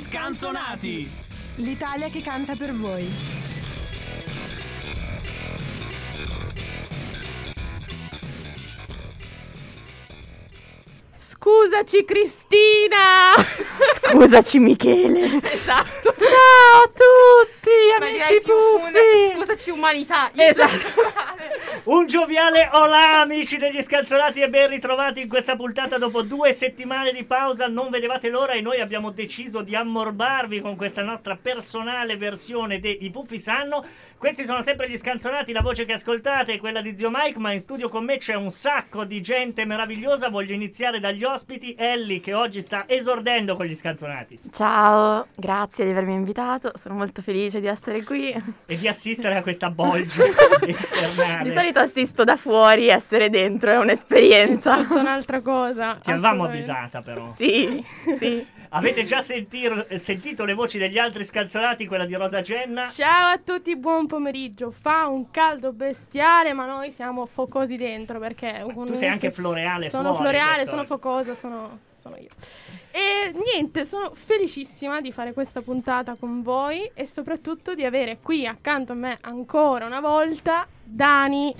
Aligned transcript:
scanzonati! 0.00 1.08
L'Italia 1.56 2.08
che 2.08 2.22
canta 2.22 2.56
per 2.56 2.74
voi. 2.74 3.06
Scusaci 11.16 12.04
Cristina! 12.04 13.32
Scusaci 13.96 14.58
Michele. 14.58 15.40
esatto. 15.42 16.14
Ciao 16.18 16.82
a 16.82 16.88
tutti, 16.88 17.70
Ma 17.98 18.06
amici 18.06 18.22
direi 18.22 18.40
più 18.40 18.54
puffi. 18.54 19.38
Scusaci 19.38 19.70
umanità. 19.70 20.30
Esatto. 20.34 21.00
Un 21.82 22.06
gioviale 22.06 22.68
olà 22.74 23.20
amici 23.22 23.56
degli 23.56 23.80
scalzonati 23.80 24.42
e 24.42 24.50
ben 24.50 24.68
ritrovati 24.68 25.22
in 25.22 25.28
questa 25.28 25.56
puntata. 25.56 25.96
Dopo 25.96 26.20
due 26.20 26.52
settimane 26.52 27.10
di 27.10 27.24
pausa 27.24 27.68
non 27.68 27.88
vedevate 27.88 28.28
l'ora 28.28 28.52
e 28.52 28.60
noi 28.60 28.80
abbiamo 28.80 29.10
deciso 29.10 29.62
di 29.62 29.74
ammorbarvi 29.74 30.60
con 30.60 30.76
questa 30.76 31.02
nostra 31.02 31.38
personale 31.40 32.18
versione 32.18 32.80
dei 32.80 33.08
Puffi 33.10 33.38
Sanno. 33.38 33.82
Questi 34.18 34.44
sono 34.44 34.60
sempre 34.60 34.90
gli 34.90 34.96
scanzonati 34.96 35.52
la 35.52 35.62
voce 35.62 35.86
che 35.86 35.94
ascoltate 35.94 36.52
è 36.52 36.58
quella 36.58 36.82
di 36.82 36.94
Zio 36.94 37.08
Mike 37.10 37.38
ma 37.38 37.52
in 37.52 37.60
studio 37.60 37.88
con 37.88 38.04
me 38.04 38.18
c'è 38.18 38.34
un 38.34 38.50
sacco 38.50 39.04
di 39.04 39.22
gente 39.22 39.64
meravigliosa. 39.64 40.28
Voglio 40.28 40.52
iniziare 40.52 41.00
dagli 41.00 41.24
ospiti. 41.24 41.74
Ellie 41.78 42.20
che 42.20 42.34
oggi 42.34 42.60
sta 42.60 42.84
esordendo 42.88 43.56
con 43.56 43.64
gli 43.64 43.74
scanzonati 43.74 44.38
Ciao, 44.52 45.28
grazie 45.34 45.86
di 45.86 45.92
avermi 45.92 46.12
invitato. 46.12 46.72
Sono 46.76 46.94
molto 46.96 47.22
felice 47.22 47.58
di 47.58 47.68
essere 47.68 48.04
qui. 48.04 48.30
e 48.66 48.76
di 48.76 48.86
assistere 48.86 49.36
a 49.36 49.42
questa 49.42 49.70
bolgia 49.70 50.26
infernale. 50.66 51.42
Di 51.42 51.50
solito 51.50 51.68
assisto 51.78 52.24
da 52.24 52.36
fuori, 52.36 52.88
essere 52.88 53.30
dentro 53.30 53.70
è 53.70 53.78
un'esperienza. 53.78 54.76
Tutta 54.78 54.98
un'altra 54.98 55.40
cosa. 55.40 55.98
ti 56.02 56.10
avevamo 56.10 56.44
avvisata 56.44 57.00
però 57.00 57.24
Sì, 57.30 57.84
sì. 58.18 58.44
Avete 58.72 59.02
già 59.02 59.20
sentir- 59.20 59.94
sentito 59.94 60.44
le 60.44 60.54
voci 60.54 60.78
degli 60.78 60.96
altri 60.96 61.24
scalzonati, 61.24 61.86
quella 61.86 62.04
di 62.04 62.14
Rosa 62.14 62.40
Genna? 62.40 62.86
Ciao 62.88 63.32
a 63.32 63.38
tutti, 63.38 63.76
buon 63.76 64.06
pomeriggio. 64.06 64.70
Fa 64.70 65.08
un 65.08 65.28
caldo 65.32 65.72
bestiale, 65.72 66.52
ma 66.52 66.66
noi 66.66 66.92
siamo 66.92 67.26
focosi 67.26 67.76
dentro 67.76 68.20
perché 68.20 68.64
Tu 68.86 68.94
sei 68.94 69.08
anche 69.08 69.32
floreale 69.32 69.90
Sono 69.90 70.14
fuori 70.14 70.36
floreale, 70.36 70.66
sono 70.68 70.84
focosa, 70.84 71.34
sono, 71.34 71.78
sono 72.00 72.16
io. 72.16 72.30
E 72.90 73.32
niente, 73.32 73.84
sono 73.84 74.10
felicissima 74.14 75.00
di 75.00 75.12
fare 75.12 75.32
questa 75.32 75.60
puntata 75.60 76.14
con 76.14 76.42
voi 76.42 76.90
e 76.94 77.06
soprattutto 77.06 77.74
di 77.74 77.84
avere 77.84 78.18
qui 78.22 78.46
accanto 78.46 78.92
a 78.92 78.96
me 78.96 79.18
ancora 79.20 79.86
una 79.86 80.00
volta 80.00 80.66
Dani. 80.82 81.54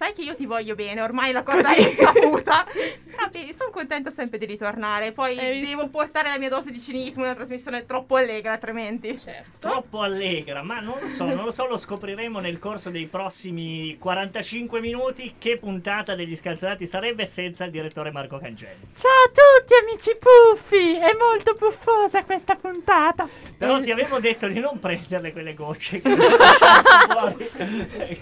Sai 0.00 0.14
che 0.14 0.22
io 0.22 0.34
ti 0.34 0.46
voglio 0.46 0.74
bene, 0.74 1.02
ormai 1.02 1.30
la 1.30 1.42
cosa 1.42 1.74
è 1.74 1.82
saputa. 1.82 2.64
Vabbè, 3.20 3.52
sono 3.52 3.68
contenta 3.70 4.10
sempre 4.10 4.38
di 4.38 4.46
ritornare. 4.46 5.12
Poi 5.12 5.38
Hai 5.38 5.60
visto? 5.60 5.66
devo 5.76 5.88
portare 5.90 6.30
la 6.30 6.38
mia 6.38 6.48
dose 6.48 6.70
di 6.70 6.80
cinismo 6.80 7.20
in 7.20 7.26
una 7.28 7.34
trasmissione 7.34 7.84
troppo 7.84 8.16
allegra, 8.16 8.52
altrimenti. 8.52 9.18
Certo. 9.18 9.68
Troppo 9.68 10.00
allegra, 10.00 10.62
ma 10.62 10.80
non 10.80 11.00
lo 11.02 11.06
so, 11.06 11.26
non 11.26 11.44
lo 11.44 11.50
so, 11.50 11.66
lo 11.66 11.76
scopriremo 11.76 12.38
nel 12.38 12.58
corso 12.58 12.88
dei 12.88 13.08
prossimi 13.08 13.98
45 13.98 14.80
minuti 14.80 15.34
che 15.36 15.58
puntata 15.58 16.14
degli 16.14 16.34
scalzonati 16.34 16.86
sarebbe 16.86 17.26
senza 17.26 17.66
il 17.66 17.70
direttore 17.70 18.10
Marco 18.10 18.38
Cangelli. 18.38 18.88
Ciao 18.94 19.10
a 19.10 19.28
tutti, 19.28 19.74
amici 19.82 20.16
puffi. 20.18 20.94
È 20.96 21.14
molto 21.18 21.54
puffosa 21.56 22.24
questa 22.24 22.54
puntata. 22.54 23.28
Però 23.58 23.78
ti 23.80 23.90
avevo 23.90 24.18
detto 24.18 24.48
di 24.48 24.60
non 24.60 24.80
prenderle 24.80 25.32
quelle 25.32 25.52
gocce 25.52 26.00
che 26.00 26.08
fuori. 26.16 27.50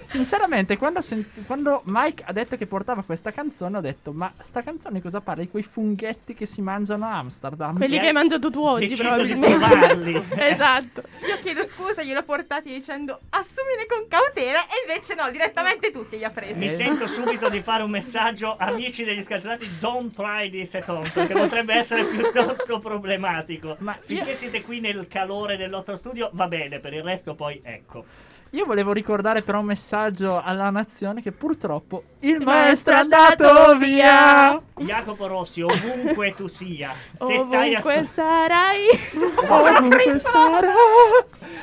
Sinceramente, 0.01 0.77
quando, 0.77 1.01
sent- 1.03 1.45
quando 1.47 1.67
Mike 1.85 2.25
ha 2.27 2.33
detto 2.33 2.57
che 2.57 2.67
portava 2.67 3.03
questa 3.03 3.31
canzone, 3.33 3.79
ho 3.79 3.81
detto: 3.81 4.13
Ma 4.13 4.33
sta 4.41 4.63
canzone 4.63 5.01
cosa 5.01 5.21
parla? 5.21 5.43
Di 5.43 5.51
quei 5.51 5.63
funghetti 5.63 6.35
che 6.35 6.47
si 6.47 6.61
mangiano 6.63 7.07
a 7.07 7.19
Amsterdam. 7.19 7.77
Quelli 7.77 7.95
Mi 7.95 8.01
che 8.01 8.07
hai 8.09 8.13
mangiato 8.13 8.51
tu 8.51 8.63
oggi, 8.63 8.95
probabilmente. 8.97 9.57
provarli. 9.57 10.25
esatto. 10.37 11.03
Io 11.29 11.39
chiedo 11.41 11.65
scusa, 11.65 12.03
gliel'ho 12.03 12.23
portati 12.23 12.73
dicendo 12.73 13.19
assumile 13.31 13.87
con 13.89 14.07
cautela 14.09 14.63
e 14.67 14.87
invece 14.87 15.15
no, 15.15 15.31
direttamente 15.31 15.91
tutti 15.91 16.17
li 16.17 16.25
ha 16.25 16.31
presi. 16.31 16.55
Mi 16.55 16.69
sento 16.69 17.07
subito 17.07 17.49
di 17.49 17.61
fare 17.63 17.83
un 17.83 17.91
messaggio, 17.91 18.57
amici 18.59 19.05
degli 19.05 19.23
scalzonati, 19.23 19.79
don't 19.79 20.15
try 20.15 20.51
this 20.51 20.75
at 20.75 20.89
home, 20.89 21.09
perché 21.13 21.35
potrebbe 21.35 21.75
essere 21.75 22.05
piuttosto 22.05 22.79
problematico. 22.79 23.77
Ma 23.81 23.97
finché 24.01 24.31
io- 24.31 24.37
siete 24.37 24.63
qui 24.63 24.81
nel 24.81 25.07
calore 25.09 25.57
del 25.57 25.71
nostro 25.71 25.97
studio, 25.97 26.31
va 26.33 26.47
bene, 26.49 26.79
per 26.79 26.93
il 26.93 27.03
resto 27.03 27.35
poi 27.35 27.61
ecco. 27.63 28.05
Io 28.53 28.65
volevo 28.65 28.93
ricordare 28.93 29.43
però 29.43 29.61
un 29.61 29.67
messaggio 29.67 30.41
alla 30.41 30.71
nazione 30.71 31.21
che 31.21 31.33
purtroppo 31.33 32.05
il 32.21 32.41
maestro 32.41 32.57
maestro 32.69 32.95
è 32.95 32.99
andato 32.99 33.77
via. 33.79 34.63
Jacopo 34.77 35.27
Rossi, 35.27 35.61
ovunque 35.61 36.33
tu 36.35 36.47
sia, 36.47 36.93
se 37.13 37.39
stai 37.39 37.75
Ovunque 37.75 37.77
ascoltando, 37.77 38.09
sarai. 38.13 38.87
Ovunque 39.49 40.19
sarà. 40.21 40.73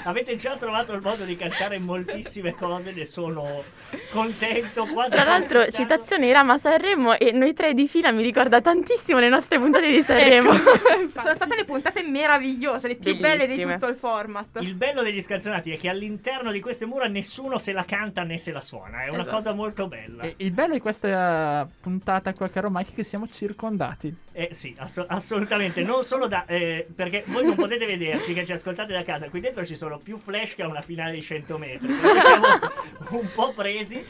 avete 0.04 0.36
già 0.36 0.56
trovato 0.58 0.94
il 0.94 1.02
modo 1.02 1.24
di 1.24 1.36
cantare 1.36 1.80
moltissime 1.80 2.54
cose, 2.54 2.92
ne 2.92 3.06
sono 3.06 3.64
contento, 4.12 4.86
quasi 4.86 5.12
Tra 5.12 5.24
l'altro, 5.24 5.70
citazione 5.72 6.28
Irama 6.28 6.58
Sanremo 6.58 7.18
e 7.18 7.32
noi 7.32 7.54
tre 7.54 7.74
di 7.74 7.88
fila 7.88 8.12
mi 8.12 8.22
ricorda 8.22 8.62
tantissimo 8.62 9.20
le 9.20 9.30
nostre 9.30 9.60
puntate 9.60 9.90
di 9.90 10.02
Sanremo. 10.02 10.52
Sono 11.16 11.36
state 11.36 11.56
le 11.56 11.66
puntate 11.66 12.04
meravigliose, 12.04 12.88
le 12.88 12.96
più 12.96 13.18
belle 13.18 13.48
di 13.48 13.56
Bellissime. 13.56 13.74
tutto 13.74 13.88
il 13.88 13.96
format. 13.96 14.46
Il 14.60 14.76
bello 14.76 15.02
degli 15.02 15.22
scalzonati 15.22 15.72
è 15.72 15.78
che 15.78 15.90
all'interno 15.90 16.52
di 16.52 16.60
queste 16.76 16.86
mura 16.86 17.08
nessuno 17.08 17.58
se 17.58 17.72
la 17.72 17.86
canta 17.86 18.24
né 18.24 18.38
se 18.38 18.52
la 18.52 18.60
suona, 18.60 19.04
è 19.06 19.10
una 19.10 19.20
Esatto. 19.22 19.36
cosa 19.36 19.54
molto 19.54 19.88
bella. 19.88 20.24
E 20.24 20.34
il 20.38 20.52
bello 20.52 20.74
di 20.74 20.80
questa 20.82 21.66
puntata 21.82 22.34
qua, 22.34 22.50
caro 22.50 22.70
Mike, 22.70 22.92
è 22.92 22.94
che 22.96 23.04
siamo 23.04 23.28
circondati. 23.28 24.14
Eh 24.34 24.50
sì, 24.52 24.76
asso- 24.80 25.06
assolutamente, 25.08 25.82
non 25.84 26.04
solo 26.04 26.28
da... 26.28 26.46
eh, 26.46 26.86
perché 26.94 27.24
voi 27.28 27.46
non 27.46 27.56
potete 27.56 27.86
vederci 27.86 28.34
che 28.34 28.46
ci 28.46 28.52
ascoltate 28.52 28.92
da 28.92 29.04
casa, 29.04 29.30
qui 29.30 29.40
dentro 29.40 29.64
ci 29.64 29.76
sono 29.78 29.98
più 29.98 30.18
flash 30.18 30.56
che 30.56 30.64
a 30.64 30.68
una 30.68 30.82
finale 30.82 31.14
di 31.14 31.22
100 31.22 31.58
metri, 31.58 31.88
perché 31.88 32.20
siamo 32.22 32.48
un 33.22 33.32
po' 33.34 33.54
presi. 33.54 34.04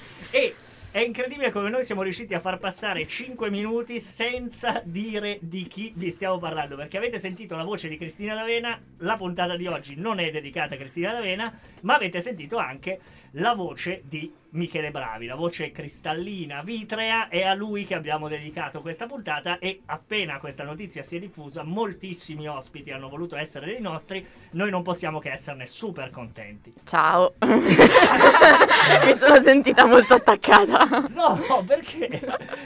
È 0.95 1.01
incredibile 1.01 1.51
come 1.51 1.69
noi 1.69 1.83
siamo 1.83 2.03
riusciti 2.03 2.33
a 2.35 2.39
far 2.39 2.57
passare 2.57 3.05
5 3.05 3.49
minuti 3.49 3.99
senza 3.99 4.81
dire 4.85 5.39
di 5.41 5.67
chi 5.67 5.91
vi 5.93 6.09
stiamo 6.09 6.37
parlando, 6.37 6.77
perché 6.77 6.95
avete 6.95 7.19
sentito 7.19 7.57
la 7.57 7.65
voce 7.65 7.89
di 7.89 7.97
Cristina 7.97 8.33
D'Avena, 8.33 8.81
la 8.99 9.17
puntata 9.17 9.57
di 9.57 9.67
oggi 9.67 9.95
non 9.97 10.19
è 10.19 10.31
dedicata 10.31 10.75
a 10.75 10.77
Cristina 10.77 11.11
D'Avena, 11.11 11.53
ma 11.81 11.95
avete 11.95 12.21
sentito 12.21 12.55
anche 12.59 13.01
la 13.31 13.53
voce 13.55 14.03
di 14.05 14.31
Michele 14.55 14.89
Bravi, 14.89 15.25
la 15.25 15.35
voce 15.35 15.71
cristallina, 15.71 16.61
vitrea, 16.63 17.27
è 17.27 17.43
a 17.43 17.53
lui 17.53 17.85
che 17.85 17.93
abbiamo 17.93 18.29
dedicato 18.29 18.81
questa 18.81 19.05
puntata 19.05 19.59
e 19.59 19.81
appena 19.87 20.39
questa 20.39 20.63
notizia 20.63 21.03
si 21.03 21.17
è 21.17 21.19
diffusa, 21.19 21.63
moltissimi 21.63 22.47
ospiti 22.47 22.91
hanno 22.91 23.09
voluto 23.09 23.35
essere 23.35 23.65
dei 23.65 23.81
nostri, 23.81 24.25
noi 24.51 24.69
non 24.69 24.81
possiamo 24.81 25.19
che 25.19 25.31
esserne 25.31 25.67
super 25.67 26.09
contenti. 26.09 26.73
Ciao. 26.85 27.33
mi 27.39 29.13
sono 29.15 29.41
sentita 29.41 29.85
molto 29.85 30.13
attaccata. 30.13 31.07
No, 31.09 31.37
no, 31.49 31.63
perché 31.65 32.21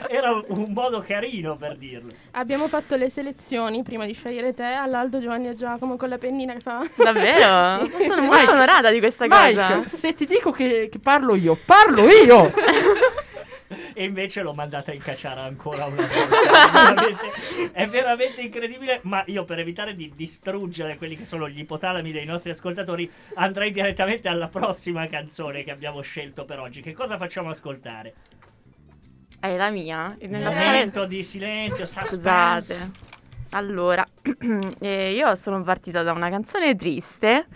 era 0.08 0.32
un 0.32 0.72
modo 0.72 1.00
carino 1.00 1.56
per 1.56 1.76
dirlo. 1.76 2.12
Abbiamo 2.32 2.68
fatto 2.68 2.94
le 2.94 3.10
selezioni 3.10 3.82
prima 3.82 4.06
di 4.06 4.12
scegliere 4.12 4.54
te 4.54 4.64
all'Aldo 4.64 5.20
Giovanni 5.20 5.48
e 5.48 5.54
Giacomo 5.56 5.96
con 5.96 6.08
la 6.08 6.18
pennina 6.18 6.52
che 6.52 6.60
fa. 6.60 6.86
Davvero? 6.96 7.78
Sì. 8.00 8.06
Sono 8.06 8.22
molto 8.22 8.50
onorata 8.52 8.90
di 8.90 8.98
questa 8.98 9.26
cosa. 9.26 9.76
Mike, 9.76 9.88
se 9.88 10.14
ti 10.14 10.26
dico 10.26 10.50
che, 10.50 10.88
che 10.90 10.98
parlo 10.98 11.34
io, 11.34 11.56
parlo 11.64 11.79
io! 12.24 12.52
E 13.92 14.04
invece 14.04 14.40
l'ho 14.42 14.52
mandata 14.52 14.92
in 14.92 15.00
cacciara 15.00 15.42
ancora 15.42 15.84
una 15.84 16.06
volta. 16.06 16.14
È 16.16 16.94
veramente, 16.94 17.70
è 17.72 17.86
veramente 17.86 18.40
incredibile. 18.40 19.00
Ma 19.02 19.22
io, 19.26 19.44
per 19.44 19.58
evitare 19.58 19.94
di 19.94 20.10
distruggere 20.16 20.96
quelli 20.96 21.16
che 21.16 21.24
sono 21.26 21.48
gli 21.48 21.58
ipotalami 21.58 22.10
dei 22.10 22.24
nostri 22.24 22.50
ascoltatori, 22.50 23.10
andrei 23.34 23.70
direttamente 23.70 24.28
alla 24.28 24.48
prossima 24.48 25.06
canzone 25.06 25.64
che 25.64 25.70
abbiamo 25.70 26.00
scelto 26.00 26.46
per 26.46 26.60
oggi. 26.60 26.80
Che 26.80 26.94
cosa 26.94 27.18
facciamo 27.18 27.50
ascoltare? 27.50 28.14
È 29.38 29.54
la 29.54 29.70
mia? 29.70 30.16
Nella 30.20 30.50
Momento 30.50 31.04
di 31.04 31.22
silenzio, 31.22 31.84
suspense. 31.84 32.74
Scusate. 32.74 32.90
Allora, 33.50 34.06
eh, 34.80 35.12
io 35.12 35.34
sono 35.34 35.62
partita 35.62 36.02
da 36.02 36.12
una 36.12 36.30
canzone 36.30 36.74
triste. 36.74 37.46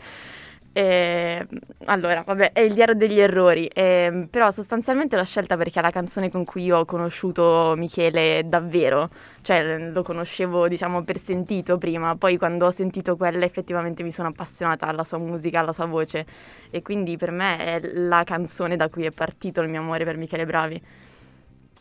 Eh, 0.77 1.47
allora, 1.85 2.25
vabbè, 2.27 2.51
è 2.51 2.59
il 2.59 2.75
diario 2.75 2.97
degli 2.97 3.21
errori, 3.21 3.69
eh, 3.69 4.27
però 4.29 4.51
sostanzialmente 4.51 5.15
l'ho 5.15 5.25
scelta 5.25 5.57
perché 5.57 5.79
è 5.79 5.83
la 5.83 5.93
canzone 5.93 6.31
con 6.31 6.45
cui 6.45 6.69
ho 6.69 6.85
conosciuto 6.85 7.75
Michele 7.77 8.43
davvero, 8.45 9.09
cioè 9.43 9.79
lo 9.79 10.03
conoscevo 10.03 10.67
diciamo 10.67 11.05
per 11.05 11.19
sentito 11.19 11.79
prima, 11.79 12.17
poi 12.17 12.37
quando 12.39 12.67
ho 12.67 12.71
sentito 12.71 13.17
quella 13.17 13.45
effettivamente 13.45 14.03
mi 14.03 14.11
sono 14.11 14.27
appassionata 14.27 14.87
alla 14.87 15.05
sua 15.05 15.19
musica, 15.19 15.61
alla 15.61 15.73
sua 15.73 15.87
voce 15.87 16.27
e 16.71 16.83
quindi 16.83 17.17
per 17.17 17.31
me 17.31 17.57
è 17.59 17.81
la 17.93 18.25
canzone 18.25 18.75
da 18.75 18.89
cui 18.89 19.05
è 19.05 19.13
partito 19.13 19.61
il 19.61 19.69
mio 19.69 19.79
amore 19.79 20.03
per 20.03 20.17
Michele 20.17 20.45
Bravi. 20.45 20.83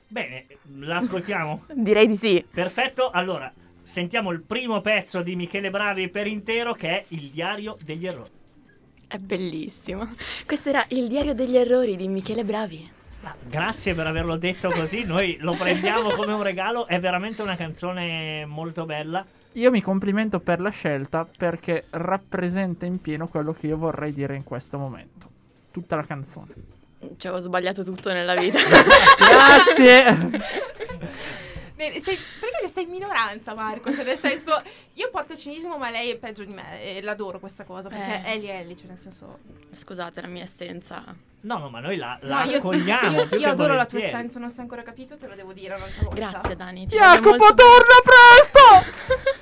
Bene, 0.07 0.45
l'ascoltiamo? 0.81 1.65
Direi 1.73 2.05
di 2.05 2.15
sì. 2.15 2.45
Perfetto, 2.47 3.09
allora 3.09 3.51
sentiamo 3.81 4.29
il 4.29 4.41
primo 4.41 4.81
pezzo 4.81 5.23
di 5.23 5.35
Michele 5.35 5.71
Bravi 5.71 6.09
per 6.09 6.27
intero 6.27 6.73
che 6.73 6.89
è 6.89 7.05
Il 7.07 7.31
diario 7.31 7.75
degli 7.83 8.05
errori. 8.05 8.41
È 9.13 9.19
bellissimo. 9.19 10.07
Questo 10.43 10.69
era 10.69 10.83
il 10.87 11.07
diario 11.07 11.35
degli 11.35 11.55
errori 11.55 11.95
di 11.95 12.07
Michele 12.07 12.43
Bravi. 12.43 12.89
Grazie 13.47 13.93
per 13.93 14.07
averlo 14.07 14.37
detto 14.37 14.71
così, 14.71 15.03
noi 15.03 15.37
lo 15.39 15.53
prendiamo 15.53 16.09
come 16.13 16.33
un 16.33 16.41
regalo, 16.41 16.87
è 16.87 16.99
veramente 16.99 17.43
una 17.43 17.55
canzone 17.55 18.43
molto 18.47 18.85
bella. 18.85 19.23
io 19.51 19.69
mi 19.69 19.81
complimento 19.81 20.39
per 20.39 20.59
la 20.59 20.71
scelta 20.71 21.27
perché 21.37 21.83
rappresenta 21.91 22.87
in 22.87 22.99
pieno 23.01 23.27
quello 23.27 23.53
che 23.53 23.67
io 23.67 23.77
vorrei 23.77 24.15
dire 24.15 24.35
in 24.35 24.43
questo 24.43 24.79
momento. 24.79 25.29
Tutta 25.69 25.95
la 25.95 26.05
canzone. 26.05 26.53
Cioè, 27.15 27.33
ho 27.33 27.39
sbagliato 27.39 27.83
tutto 27.83 28.11
nella 28.11 28.33
vita. 28.33 28.57
Grazie! 29.77 30.41
Bene, 31.83 31.99
sei, 31.99 32.17
perché 32.39 32.67
sei 32.73 32.83
in 32.85 32.89
minoranza, 32.91 33.53
Marco? 33.53 33.91
Cioè, 33.93 34.05
nel 34.05 34.17
senso, 34.17 34.61
io 34.93 35.09
porto 35.11 35.35
cinismo, 35.35 35.77
ma 35.77 35.89
lei 35.89 36.11
è 36.11 36.17
peggio 36.17 36.45
di 36.45 36.53
me 36.53 36.81
e 36.81 37.01
l'adoro 37.01 37.39
questa 37.39 37.65
cosa 37.65 37.89
perché 37.89 38.21
Eh. 38.23 38.31
Ellie 38.35 38.51
è 38.53 38.59
Ellie, 38.61 38.77
cioè 38.77 38.87
nel 38.87 38.97
senso. 38.97 39.39
Scusate 39.71 40.21
la 40.21 40.27
mia 40.27 40.43
essenza. 40.43 41.03
No, 41.41 41.57
no, 41.57 41.67
ma 41.69 41.81
noi 41.81 41.97
la, 41.97 42.17
No, 42.21 42.29
la 42.29 42.43
io, 42.45 42.59
accogliamo. 42.59 43.17
io, 43.19 43.27
più 43.27 43.37
io 43.37 43.43
che 43.43 43.49
adoro 43.49 43.73
la 43.75 43.85
tua 43.85 43.99
essenza, 43.99 44.39
non 44.39 44.49
sei 44.49 44.61
ancora 44.61 44.81
capito, 44.81 45.17
te 45.17 45.27
lo 45.27 45.35
devo 45.35 45.51
dire 45.51 45.75
un'altra 45.75 46.03
volta. 46.03 46.15
Grazie 46.29 46.55
Dani. 46.55 46.85
Jacopo, 46.85 47.35
molto- 47.35 47.53
torna 47.53 47.99
presto! 48.05 49.41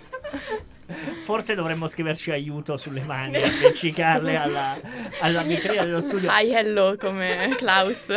Forse 1.23 1.53
dovremmo 1.55 1.85
scriverci 1.87 2.31
aiuto 2.31 2.75
sulle 2.75 3.01
mani 3.01 3.35
e 3.35 3.45
appiccicarle 3.45 4.35
alla, 4.35 4.79
alla 5.21 5.41
vetrina 5.47 5.83
dello 5.85 6.01
studio. 6.01 6.29
Hi, 6.31 6.51
hello 6.53 6.95
come 6.99 7.53
Klaus. 7.57 8.07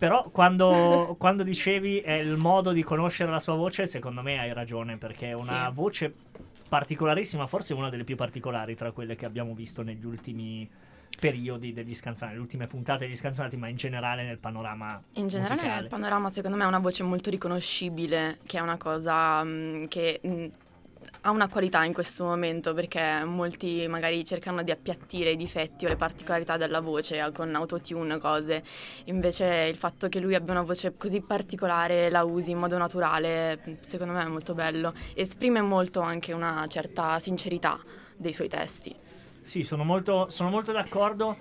Però 0.00 0.30
quando, 0.30 1.14
quando 1.18 1.42
dicevi 1.42 1.98
è 2.00 2.12
il 2.14 2.38
modo 2.38 2.72
di 2.72 2.82
conoscere 2.82 3.30
la 3.30 3.38
sua 3.38 3.54
voce, 3.54 3.84
secondo 3.86 4.22
me 4.22 4.38
hai 4.38 4.50
ragione, 4.54 4.96
perché 4.96 5.28
è 5.28 5.32
una 5.34 5.66
Sì. 5.68 5.74
voce 5.74 6.14
particolarissima, 6.70 7.46
forse 7.46 7.74
una 7.74 7.90
delle 7.90 8.04
più 8.04 8.16
particolari 8.16 8.74
tra 8.74 8.92
quelle 8.92 9.14
che 9.14 9.26
abbiamo 9.26 9.52
visto 9.52 9.82
negli 9.82 10.06
ultimi 10.06 10.66
periodi 11.20 11.74
degli 11.74 11.94
scanzonati, 11.94 12.34
le 12.34 12.42
ultime 12.42 12.66
puntate 12.66 13.04
degli 13.04 13.14
scanzonati, 13.14 13.58
ma 13.58 13.68
in 13.68 13.76
generale 13.76 14.24
nel 14.24 14.38
panorama 14.38 15.02
In 15.16 15.26
generale 15.26 15.56
musicale. 15.56 15.80
nel 15.82 15.90
panorama 15.90 16.30
secondo 16.30 16.56
me 16.56 16.64
ha 16.64 16.68
una 16.68 16.78
voce 16.78 17.02
molto 17.02 17.28
riconoscibile, 17.28 18.38
che 18.46 18.56
è 18.56 18.60
una 18.62 18.78
cosa 18.78 19.44
mm, 19.44 19.84
che 19.84 20.18
mm, 20.26 20.46
ha 21.22 21.30
una 21.30 21.48
qualità 21.48 21.84
in 21.84 21.92
questo 21.92 22.24
momento 22.24 22.72
perché 22.72 23.22
molti 23.24 23.86
magari 23.88 24.24
cercano 24.24 24.62
di 24.62 24.70
appiattire 24.70 25.30
i 25.30 25.36
difetti 25.36 25.84
o 25.84 25.88
le 25.88 25.96
particolarità 25.96 26.56
della 26.56 26.80
voce 26.80 27.30
con 27.32 27.54
autotune 27.54 28.18
cose. 28.18 28.62
Invece 29.04 29.66
il 29.70 29.76
fatto 29.76 30.08
che 30.08 30.18
lui 30.18 30.34
abbia 30.34 30.52
una 30.52 30.62
voce 30.62 30.96
così 30.96 31.20
particolare, 31.20 32.10
la 32.10 32.24
usi 32.24 32.52
in 32.52 32.58
modo 32.58 32.78
naturale, 32.78 33.78
secondo 33.80 34.14
me 34.14 34.24
è 34.24 34.28
molto 34.28 34.54
bello. 34.54 34.94
Esprime 35.14 35.60
molto 35.60 36.00
anche 36.00 36.32
una 36.32 36.64
certa 36.68 37.18
sincerità 37.18 37.78
dei 38.16 38.32
suoi 38.32 38.48
testi. 38.48 38.94
Sì, 39.42 39.62
sono 39.62 39.84
molto, 39.84 40.30
sono 40.30 40.48
molto 40.48 40.72
d'accordo. 40.72 41.36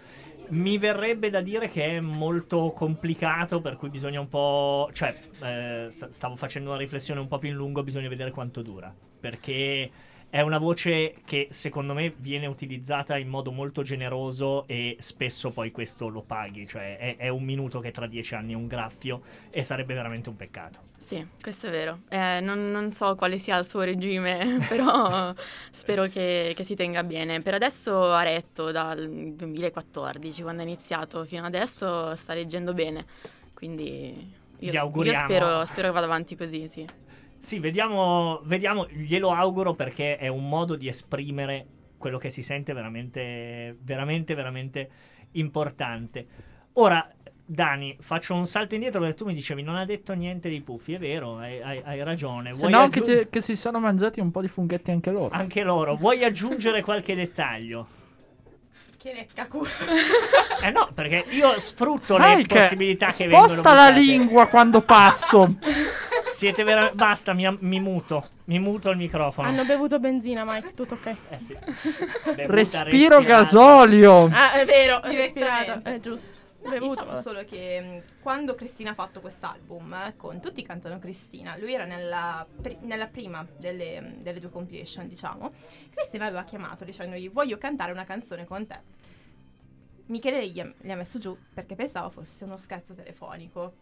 Mi 0.49 0.77
verrebbe 0.77 1.29
da 1.29 1.41
dire 1.41 1.69
che 1.69 1.97
è 1.97 1.99
molto 1.99 2.71
complicato, 2.75 3.61
per 3.61 3.77
cui 3.77 3.89
bisogna 3.89 4.19
un 4.19 4.27
po'. 4.27 4.89
Cioè, 4.91 5.15
eh, 5.43 5.87
st- 5.89 6.09
stavo 6.09 6.35
facendo 6.35 6.69
una 6.69 6.79
riflessione 6.79 7.19
un 7.19 7.27
po' 7.27 7.37
più 7.37 7.49
in 7.49 7.55
lungo, 7.55 7.83
bisogna 7.83 8.09
vedere 8.09 8.31
quanto 8.31 8.61
dura. 8.63 8.93
Perché 9.19 9.92
è 10.30 10.42
una 10.42 10.60
voce 10.60 11.16
che 11.25 11.48
secondo 11.50 11.94
me 11.94 12.13
viene 12.18 12.45
utilizzata 12.45 13.18
in 13.18 13.27
modo 13.27 13.51
molto 13.51 13.81
generoso 13.81 14.68
e 14.68 14.95
spesso 15.00 15.50
poi 15.50 15.71
questo 15.71 16.07
lo 16.07 16.21
paghi. 16.21 16.68
Cioè, 16.68 16.98
è, 16.98 17.16
è 17.18 17.30
un 17.30 17.44
minuto 17.44 17.80
che 17.80 17.89
tra 17.92 18.06
dieci 18.06 18.36
anni 18.36 18.54
è 18.54 18.56
un 18.56 18.68
graffio 18.68 19.21
e 19.50 19.63
sarebbe 19.63 19.95
veramente 19.95 20.30
un 20.30 20.36
peccato. 20.36 20.88
Sì, 20.98 21.25
questo 21.42 21.68
è 21.68 21.69
vero. 21.71 22.01
Eh, 22.10 22.42
non, 22.42 22.69
non 22.69 22.92
so 22.92 23.16
quale 23.16 23.39
sia 23.39 23.57
il 23.57 23.66
suo 23.66 23.81
regime, 23.81 24.60
però 24.69 25.33
spero 25.71 26.06
che, 26.07 26.54
che 26.56 26.63
si 26.63 26.75
tenga 26.75 27.04
bene. 27.04 27.42
Per 27.42 27.56
adesso 27.56 28.12
ha 28.13 28.21
retto 28.21 28.69
dal 28.71 29.10
2014, 29.10 30.44
quando 30.44 30.62
è 30.62 30.66
iniziato, 30.66 31.25
fino 31.25 31.44
adesso 31.44 32.16
sta 32.16 32.36
leggendo 32.36 32.74
bene. 32.74 33.04
Quindi 33.56 34.31
io, 34.60 34.71
io 34.71 35.13
spero, 35.16 35.66
spero 35.66 35.88
che 35.88 35.94
vada 35.94 36.06
avanti 36.06 36.36
così, 36.36 36.68
sì. 36.68 37.07
Sì, 37.39 37.59
vediamo, 37.59 38.41
vediamo, 38.44 38.86
glielo 38.89 39.31
auguro 39.31 39.74
perché 39.74 40.18
è 40.18 40.27
un 40.27 40.47
modo 40.47 40.75
di 40.75 40.88
esprimere 40.88 41.65
quello 41.97 42.18
che 42.18 42.30
si 42.30 42.41
sente 42.41 42.74
veramente, 42.74 43.77
veramente, 43.81 44.33
veramente 44.33 44.89
importante. 45.31 46.25
Ora, 46.74 47.07
Dani, 47.45 47.97
faccio 48.00 48.36
un 48.36 48.45
salto 48.45 48.75
indietro 48.75 49.00
perché 49.00 49.15
tu 49.15 49.25
mi 49.25 49.33
dicevi 49.33 49.63
non 49.63 49.75
ha 49.75 49.86
detto 49.86 50.13
niente 50.13 50.50
di 50.50 50.62
Puffi, 50.62 50.94
è 50.94 51.00
vero, 51.00 51.38
hai, 51.38 51.62
hai- 51.62 51.81
hai 51.83 52.03
ragione. 52.03 52.53
Se 52.53 52.59
Vuoi 52.59 52.71
no, 52.71 52.89
che, 52.89 53.00
aggiung- 53.00 53.19
ci- 53.24 53.27
che 53.30 53.42
si 53.42 53.56
sono 53.56 53.80
mangiati 53.80 54.19
un 54.19 54.31
po' 54.31 54.42
di 54.42 54.47
funghetti 54.47 54.92
anche 54.92 55.09
loro. 55.09 55.30
Anche 55.33 55.63
loro, 55.63 55.95
vuoi 55.95 56.24
aggiungere 56.24 56.81
qualche 56.81 57.15
dettaglio? 57.15 57.88
Che 58.97 59.13
lecca 59.13 59.47
culo. 59.47 59.69
Eh 60.62 60.71
no, 60.71 60.89
perché 60.94 61.24
io 61.30 61.57
sfrutto 61.57 62.18
le 62.18 62.35
Mike, 62.35 62.59
possibilità 62.59 63.07
che 63.07 63.27
vengono 63.27 63.47
sposta 63.47 63.74
la 63.74 63.89
lingua 63.89 64.47
quando 64.47 64.81
passo. 64.81 65.56
Siete 66.39 66.63
vera- 66.63 66.91
Basta, 66.94 67.33
mi, 67.33 67.45
mi 67.59 67.80
muto. 67.81 68.30
Mi 68.45 68.59
muto 68.59 68.89
il 68.89 68.97
microfono. 68.97 69.47
Hanno 69.47 69.65
bevuto 69.65 70.00
benzina, 70.00 70.44
Mike, 70.45 70.74
tutto 70.74 70.94
ok. 70.95 71.15
Eh 71.30 71.39
sì. 71.41 71.53
Bevuta, 71.53 72.45
Respiro 72.47 73.18
respirata. 73.18 73.24
gasolio. 73.24 74.25
Ah, 74.31 74.53
è 74.53 74.65
vero, 74.65 75.01
respirato. 75.03 75.88
È 75.89 76.00
giusto. 76.00 76.47
No, 76.62 76.69
bevuto. 76.71 77.01
diciamo 77.03 77.21
solo 77.21 77.45
che 77.45 77.80
mh, 77.80 78.21
quando 78.21 78.53
Cristina 78.53 78.91
ha 78.91 78.94
fatto 78.94 79.21
quest'album 79.21 79.94
eh, 79.94 80.13
con 80.18 80.41
Tutti 80.41 80.62
cantano 80.62 81.00
Cristina, 81.00 81.56
lui 81.57 81.74
era 81.74 81.86
nella, 81.86 82.45
pri- 82.62 82.80
nella 82.81 83.07
prima 83.07 83.45
delle, 83.57 84.01
mh, 84.01 84.21
delle 84.24 84.39
due 84.42 84.50
compilation, 84.50 85.07
diciamo. 85.07 85.51
Cristina 85.94 86.25
aveva 86.25 86.44
chiamato 86.44 86.83
dicendogli 86.83 87.30
voglio 87.31 87.57
cantare 87.57 87.92
una 87.94 88.03
canzone 88.03 88.45
con 88.45 88.65
te. 88.68 88.77
Michele 90.07 90.47
gli 90.50 90.59
ha, 90.59 90.69
gli 90.81 90.89
ha 90.92 90.95
messo 90.95 91.19
giù 91.19 91.38
perché 91.53 91.75
pensava 91.75 92.09
fosse 92.09 92.44
uno 92.44 92.57
scherzo 92.57 92.94
telefonico. 92.95 93.74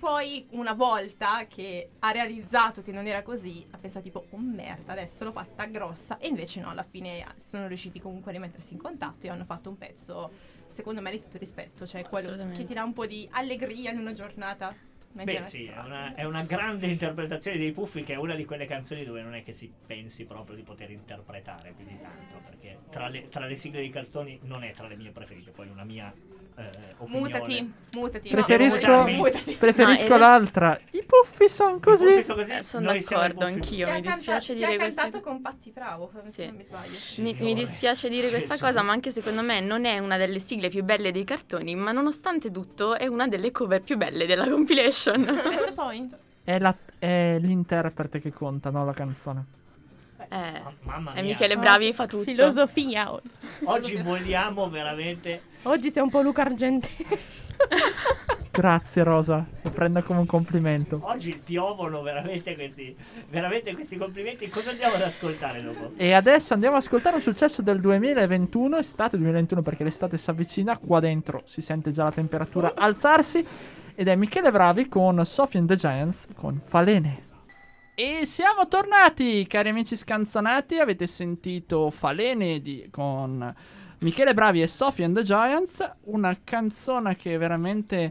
Poi 0.00 0.46
una 0.52 0.72
volta 0.72 1.46
che 1.46 1.90
ha 1.98 2.10
realizzato 2.10 2.80
che 2.80 2.90
non 2.90 3.06
era 3.06 3.20
così, 3.20 3.66
ha 3.70 3.76
pensato 3.76 4.06
tipo, 4.06 4.24
oh 4.30 4.38
merda, 4.38 4.92
adesso 4.92 5.24
l'ho 5.24 5.32
fatta 5.32 5.66
grossa. 5.66 6.16
E 6.16 6.26
invece 6.28 6.62
no, 6.62 6.70
alla 6.70 6.82
fine 6.82 7.22
sono 7.36 7.66
riusciti 7.66 8.00
comunque 8.00 8.30
a 8.30 8.34
rimettersi 8.34 8.72
in 8.72 8.80
contatto 8.80 9.26
e 9.26 9.28
hanno 9.28 9.44
fatto 9.44 9.68
un 9.68 9.76
pezzo, 9.76 10.30
secondo 10.66 11.02
me, 11.02 11.10
di 11.10 11.20
tutto 11.20 11.36
rispetto. 11.36 11.86
Cioè 11.86 12.02
quello 12.08 12.34
che 12.50 12.64
ti 12.64 12.72
dà 12.72 12.82
un 12.82 12.94
po' 12.94 13.04
di 13.04 13.28
allegria 13.32 13.90
in 13.90 13.98
una 13.98 14.14
giornata. 14.14 14.74
Beh 15.12 15.24
mezza 15.24 15.42
sì, 15.42 15.64
è 15.66 15.76
una, 15.80 16.14
è 16.14 16.24
una 16.24 16.44
grande 16.44 16.86
interpretazione 16.86 17.58
dei 17.58 17.72
Puffi 17.72 18.04
che 18.04 18.12
è 18.14 18.16
una 18.16 18.36
di 18.36 18.44
quelle 18.44 18.64
canzoni 18.64 19.04
dove 19.04 19.20
non 19.22 19.34
è 19.34 19.42
che 19.42 19.50
si 19.50 19.70
pensi 19.84 20.24
proprio 20.24 20.54
di 20.54 20.62
poter 20.62 20.88
interpretare 20.92 21.72
più 21.76 21.84
di 21.84 21.98
tanto, 22.00 22.40
perché 22.44 22.78
tra 22.90 23.08
le, 23.08 23.28
tra 23.28 23.44
le 23.44 23.56
sigle 23.56 23.80
dei 23.80 23.90
cartoni 23.90 24.38
non 24.44 24.62
è 24.62 24.72
tra 24.72 24.86
le 24.86 24.94
mie 24.94 25.10
preferite, 25.10 25.50
poi 25.50 25.68
una 25.68 25.82
mia 25.82 26.14
eh. 26.56 26.88
Mutati, 27.06 27.72
mutati. 27.92 28.28
Preferisco, 28.28 28.86
No, 28.86 29.06
mutati, 29.08 29.54
preferisco 29.54 30.08
No, 30.08 30.18
l'altra. 30.18 30.78
I 30.90 31.02
puffi 31.06 31.48
sono 31.48 31.76
I 31.76 31.80
Puffi 31.80 32.04
così. 32.04 32.22
sono 32.22 32.38
così, 32.38 32.52
Eh, 32.52 32.62
sono 32.62 32.92
d'accordo 32.92 33.46
anch'io. 33.46 33.90
Mi 33.90 34.00
dispiace 34.02 34.52
dire 34.54 34.76
queste- 34.76 35.00
cantato 35.00 35.22
con 35.24 35.40
Patti 35.40 35.70
Bravo, 35.70 36.10
Sì. 36.18 36.50
mi. 37.16 37.34
Mi, 37.40 37.54
dispiace 37.54 38.10
dire 38.10 38.28
questa 38.28 38.54
Gesù. 38.54 38.66
cosa, 38.66 38.82
ma 38.82 38.92
anche 38.92 39.10
secondo 39.10 39.40
me 39.40 39.60
non 39.60 39.86
è 39.86 39.98
una 39.98 40.18
delle 40.18 40.38
sigle 40.40 40.68
più 40.68 40.84
belle 40.84 41.10
dei 41.10 41.24
cartoni, 41.24 41.74
ma 41.74 41.90
nonostante 41.92 42.50
tutto 42.50 42.94
è 42.96 43.06
una 43.06 43.26
delle 43.26 43.50
cover 43.50 43.80
più 43.80 43.96
belle 43.96 44.26
della 44.26 44.46
compilation. 44.48 45.24
That's 45.24 45.64
the 45.66 45.72
point. 45.72 46.16
È, 46.44 46.58
la- 46.58 46.76
è 46.98 47.38
l'interprete 47.40 48.20
che 48.20 48.30
conta, 48.32 48.68
non 48.70 48.84
la 48.84 48.92
canzone. 48.92 49.44
Eh, 50.32 50.60
Ma- 50.62 50.72
Mamma 50.84 51.12
e 51.14 51.22
mia, 51.22 51.32
Michele 51.32 51.56
Bravi 51.56 51.92
fa 51.92 52.06
tutto. 52.06 52.22
Filosofia. 52.22 53.10
oggi 53.64 53.96
vogliamo 53.96 54.68
veramente... 54.70 55.42
Oggi 55.62 55.90
sei 55.90 56.02
un 56.02 56.10
po' 56.10 56.22
Luca 56.22 56.42
Argentini. 56.42 57.06
Grazie 58.52 59.02
Rosa, 59.02 59.44
lo 59.62 59.70
prendo 59.70 60.02
come 60.02 60.20
un 60.20 60.26
complimento. 60.26 61.00
Oggi 61.02 61.40
piovono 61.42 62.02
veramente 62.02 62.54
questi, 62.54 62.94
veramente 63.28 63.74
questi 63.74 63.96
complimenti. 63.96 64.48
Cosa 64.48 64.70
andiamo 64.70 64.96
ad 64.96 65.02
ascoltare 65.02 65.62
dopo? 65.62 65.92
E 65.96 66.12
adesso 66.12 66.54
andiamo 66.54 66.76
ad 66.76 66.82
ascoltare 66.82 67.16
un 67.16 67.22
successo 67.22 67.62
del 67.62 67.80
2021, 67.80 68.76
estate 68.76 69.16
2021 69.16 69.62
perché 69.62 69.84
l'estate 69.84 70.16
si 70.18 70.30
avvicina, 70.30 70.76
qua 70.78 71.00
dentro 71.00 71.42
si 71.44 71.60
sente 71.60 71.90
già 71.90 72.04
la 72.04 72.12
temperatura 72.12 72.72
alzarsi 72.76 73.44
ed 73.94 74.08
è 74.08 74.14
Michele 74.16 74.50
Bravi 74.50 74.88
con 74.88 75.24
Sophie 75.24 75.60
and 75.60 75.68
the 75.68 75.76
Giants 75.76 76.26
con 76.34 76.60
Falene. 76.64 77.28
E 78.02 78.24
siamo 78.24 78.66
tornati, 78.66 79.46
cari 79.46 79.68
amici 79.68 79.94
scanzonati, 79.94 80.78
avete 80.78 81.06
sentito 81.06 81.90
Falene 81.90 82.62
di- 82.62 82.88
con 82.90 83.54
Michele 83.98 84.32
Bravi 84.32 84.62
e 84.62 84.66
Sophie 84.68 85.04
and 85.04 85.14
the 85.14 85.22
Giants, 85.22 85.96
una 86.04 86.34
canzone 86.42 87.14
che 87.14 87.36
veramente 87.36 88.10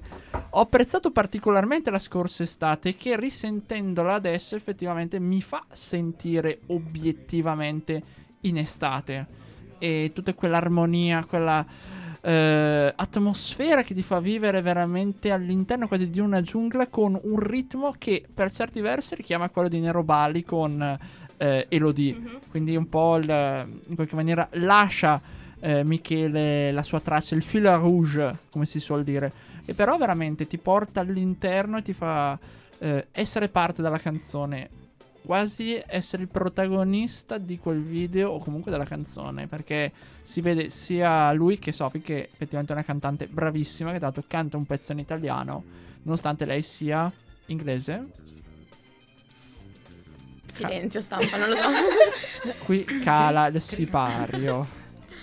ho 0.51 0.59
apprezzato 0.59 1.09
particolarmente 1.09 1.89
la 1.89 1.97
scorsa 1.97 2.43
estate 2.43 2.97
che 2.97 3.19
risentendola 3.19 4.13
adesso 4.13 4.55
effettivamente 4.55 5.17
mi 5.17 5.41
fa 5.41 5.65
sentire 5.71 6.59
obiettivamente 6.67 8.03
in 8.41 8.59
estate. 8.59 9.25
E 9.79 10.11
tutta 10.13 10.35
quell'armonia, 10.35 11.25
quella 11.25 11.65
eh, 12.21 12.93
atmosfera 12.95 13.83
che 13.83 13.93
ti 13.93 14.01
fa 14.03 14.19
vivere 14.19 14.61
veramente 14.61 15.31
all'interno 15.31 15.87
quasi 15.87 16.09
di 16.09 16.19
una 16.19 16.41
giungla 16.41 16.87
con 16.87 17.17
un 17.21 17.39
ritmo 17.39 17.93
che 17.97 18.25
per 18.33 18.51
certi 18.51 18.81
versi 18.81 19.15
richiama 19.15 19.49
quello 19.49 19.67
di 19.69 19.79
Nero 19.79 20.03
Bali 20.03 20.43
con 20.43 20.97
eh, 21.37 21.65
Elodie. 21.69 22.13
Mhm. 22.15 22.39
Quindi 22.49 22.75
un 22.75 22.89
po' 22.89 23.15
il- 23.17 23.67
in 23.87 23.95
qualche 23.95 24.15
maniera 24.15 24.47
lascia 24.53 25.21
eh, 25.61 25.83
Michele 25.83 26.71
la 26.71 26.83
sua 26.83 26.99
traccia, 27.01 27.35
il 27.35 27.43
fil 27.43 27.65
rouge, 27.69 28.37
come 28.49 28.65
si 28.65 28.79
suol 28.79 29.03
dire. 29.03 29.31
E 29.65 29.73
però 29.73 29.97
veramente 29.97 30.47
ti 30.47 30.57
porta 30.57 31.01
all'interno 31.01 31.77
e 31.77 31.81
ti 31.81 31.93
fa 31.93 32.37
eh, 32.79 33.07
essere 33.11 33.49
parte 33.49 33.81
della 33.81 33.97
canzone 33.99 34.69
quasi 35.23 35.81
essere 35.85 36.23
il 36.23 36.29
protagonista 36.29 37.37
di 37.37 37.57
quel 37.57 37.81
video 37.81 38.31
o 38.31 38.39
comunque 38.39 38.71
della 38.71 38.85
canzone, 38.85 39.47
perché 39.47 39.91
si 40.21 40.41
vede 40.41 40.69
sia 40.69 41.31
lui 41.31 41.59
che 41.59 41.71
Sophie 41.71 42.01
che 42.01 42.29
effettivamente 42.31 42.73
è 42.73 42.75
una 42.75 42.85
cantante 42.85 43.27
bravissima 43.27 43.91
che 43.91 43.99
dato 43.99 44.23
canta 44.27 44.57
un 44.57 44.65
pezzo 44.65 44.91
in 44.91 44.99
italiano, 44.99 45.63
nonostante 46.03 46.45
lei 46.45 46.61
sia 46.61 47.11
inglese. 47.47 48.05
Silenzio 50.45 51.01
stampa, 51.01 51.37
non 51.37 51.49
lo 51.49 51.55
so. 51.55 52.53
Qui 52.65 52.83
cala 52.83 53.47
il 53.47 53.61
sipario. 53.61 54.78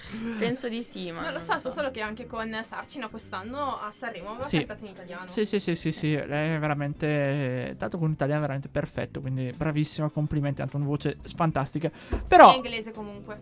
Penso 0.39 0.69
di 0.69 0.83
sì, 0.83 1.11
ma 1.11 1.23
Non 1.23 1.33
lo 1.33 1.41
so, 1.41 1.59
so 1.59 1.71
solo 1.71 1.91
che 1.91 2.01
anche 2.01 2.27
con 2.27 2.59
Sarcina 2.65 3.09
quest'anno 3.09 3.79
a 3.81 3.91
Sanremo 3.97 4.29
aveva 4.31 4.43
Sì. 4.43 4.59
cantato 4.59 4.85
in 4.85 4.91
italiano. 4.93 5.27
Sì, 5.29 5.45
sì, 5.45 5.59
sì, 5.59 5.75
sì, 5.75 5.93
sì, 5.93 6.13
lei 6.15 6.55
è 6.55 6.59
veramente 6.59 7.75
dato 7.77 7.99
con 7.99 8.07
un 8.09 8.13
italiano 8.13 8.41
veramente 8.41 8.69
perfetto, 8.69 9.21
quindi 9.21 9.53
bravissima, 9.57 10.09
complimenti, 10.11 10.63
ha 10.63 10.69
una 10.73 10.85
voce 10.85 11.17
fantastica. 11.35 11.89
È 11.89 12.17
Però 12.27 12.55
inglese 12.55 12.93
comunque. 12.93 13.39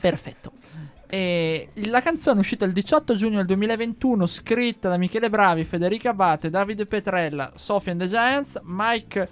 Perfetto. 0.00 0.52
E 1.10 1.70
la 1.86 2.02
canzone 2.02 2.36
è 2.36 2.40
uscita 2.40 2.64
il 2.64 2.72
18 2.72 3.14
giugno 3.14 3.38
del 3.38 3.46
2021, 3.46 4.26
scritta 4.26 4.88
da 4.88 4.96
Michele 4.96 5.30
Bravi, 5.30 5.64
Federica 5.64 6.10
Abate, 6.10 6.50
Davide 6.50 6.86
Petrella, 6.86 7.52
Sofia 7.56 7.92
and 7.92 8.00
the 8.02 8.06
Giants, 8.06 8.60
Mike 8.62 9.28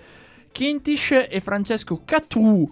Kintish 0.50 1.26
e 1.28 1.40
Francesco 1.40 2.00
Catu 2.04 2.68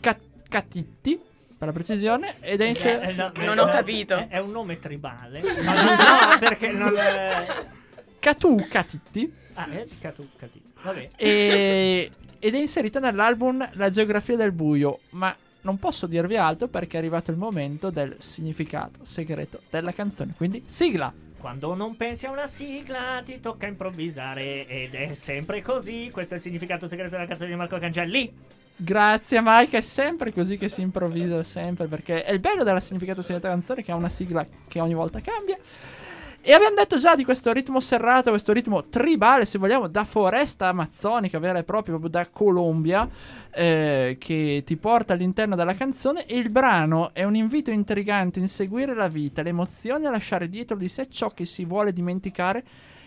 Ca- 0.00 0.18
Catitti, 0.48 1.20
per 1.62 1.68
la 1.68 1.72
precisione, 1.72 2.34
ed 2.40 2.60
è 2.60 2.64
inser- 2.66 3.02
Eh, 3.08 3.12
no, 3.12 3.30
Non 3.36 3.56
eh, 3.56 3.60
ho 3.60 3.66
capito. 3.66 4.16
È, 4.16 4.26
è 4.28 4.38
un 4.38 4.50
nome 4.50 4.80
tribale. 4.80 5.40
No, 5.40 5.52
no, 5.62 5.72
no, 5.84 6.38
perché 6.40 6.72
non. 6.72 6.92
eh, 6.96 7.46
Catu 8.18 8.66
Catitti 8.68 9.32
Ah, 9.54 9.68
è 9.70 9.86
Catu, 10.00 10.28
Catu. 10.36 10.58
Vabbè. 10.82 11.08
e- 11.16 12.10
ed 12.40 12.54
è 12.54 12.58
inserita 12.58 12.98
nell'album 12.98 13.68
La 13.74 13.90
geografia 13.90 14.34
del 14.34 14.50
buio, 14.50 15.00
ma 15.10 15.34
non 15.60 15.78
posso 15.78 16.08
dirvi 16.08 16.36
altro 16.36 16.66
perché 16.66 16.96
è 16.96 16.98
arrivato 17.00 17.30
il 17.30 17.36
momento 17.36 17.90
del 17.90 18.16
significato 18.18 19.04
segreto 19.04 19.60
della 19.70 19.92
canzone, 19.92 20.32
quindi 20.36 20.64
sigla! 20.66 21.12
Quando 21.38 21.74
non 21.74 21.96
pensi 21.96 22.26
a 22.26 22.30
una 22.30 22.46
sigla 22.48 23.20
ti 23.24 23.38
tocca 23.40 23.66
improvvisare 23.66 24.66
ed 24.66 24.94
è 24.94 25.14
sempre 25.14 25.60
così. 25.60 26.08
Questo 26.12 26.34
è 26.34 26.36
il 26.38 26.42
significato 26.42 26.86
segreto 26.88 27.10
della 27.10 27.26
canzone 27.26 27.50
di 27.50 27.56
Marco 27.56 27.78
Cangelli. 27.78 28.32
Grazie 28.82 29.40
Mike, 29.40 29.78
è 29.78 29.80
sempre 29.80 30.32
così 30.32 30.58
che 30.58 30.68
si 30.68 30.80
improvvisa 30.80 31.40
sempre 31.44 31.86
perché 31.86 32.24
è 32.24 32.32
il 32.32 32.40
bello 32.40 32.64
della 32.64 32.80
significato 32.80 33.22
segreto 33.22 33.46
della 33.46 33.56
canzone 33.56 33.84
che 33.84 33.92
ha 33.92 33.94
una 33.94 34.08
sigla 34.08 34.44
che 34.66 34.80
ogni 34.80 34.94
volta 34.94 35.20
cambia. 35.20 35.56
E 36.40 36.52
abbiamo 36.52 36.74
detto 36.74 36.96
già 36.96 37.14
di 37.14 37.24
questo 37.24 37.52
ritmo 37.52 37.78
serrato, 37.78 38.30
questo 38.30 38.52
ritmo 38.52 38.88
tribale, 38.88 39.44
se 39.44 39.58
vogliamo, 39.58 39.86
da 39.86 40.04
foresta 40.04 40.66
amazzonica 40.66 41.38
vera 41.38 41.60
e 41.60 41.62
propria, 41.62 41.96
proprio 41.96 42.10
da 42.10 42.28
Colombia, 42.28 43.08
eh, 43.52 44.16
che 44.18 44.64
ti 44.66 44.76
porta 44.76 45.12
all'interno 45.12 45.54
della 45.54 45.76
canzone. 45.76 46.26
E 46.26 46.36
il 46.36 46.50
brano 46.50 47.14
è 47.14 47.22
un 47.22 47.36
invito 47.36 47.70
intrigante 47.70 48.40
a 48.40 48.42
inseguire 48.42 48.96
la 48.96 49.06
vita, 49.06 49.42
le 49.42 49.50
emozioni, 49.50 50.06
a 50.06 50.10
lasciare 50.10 50.48
dietro 50.48 50.76
di 50.76 50.88
sé 50.88 51.08
ciò 51.08 51.30
che 51.30 51.44
si 51.44 51.64
vuole 51.64 51.92
dimenticare 51.92 52.64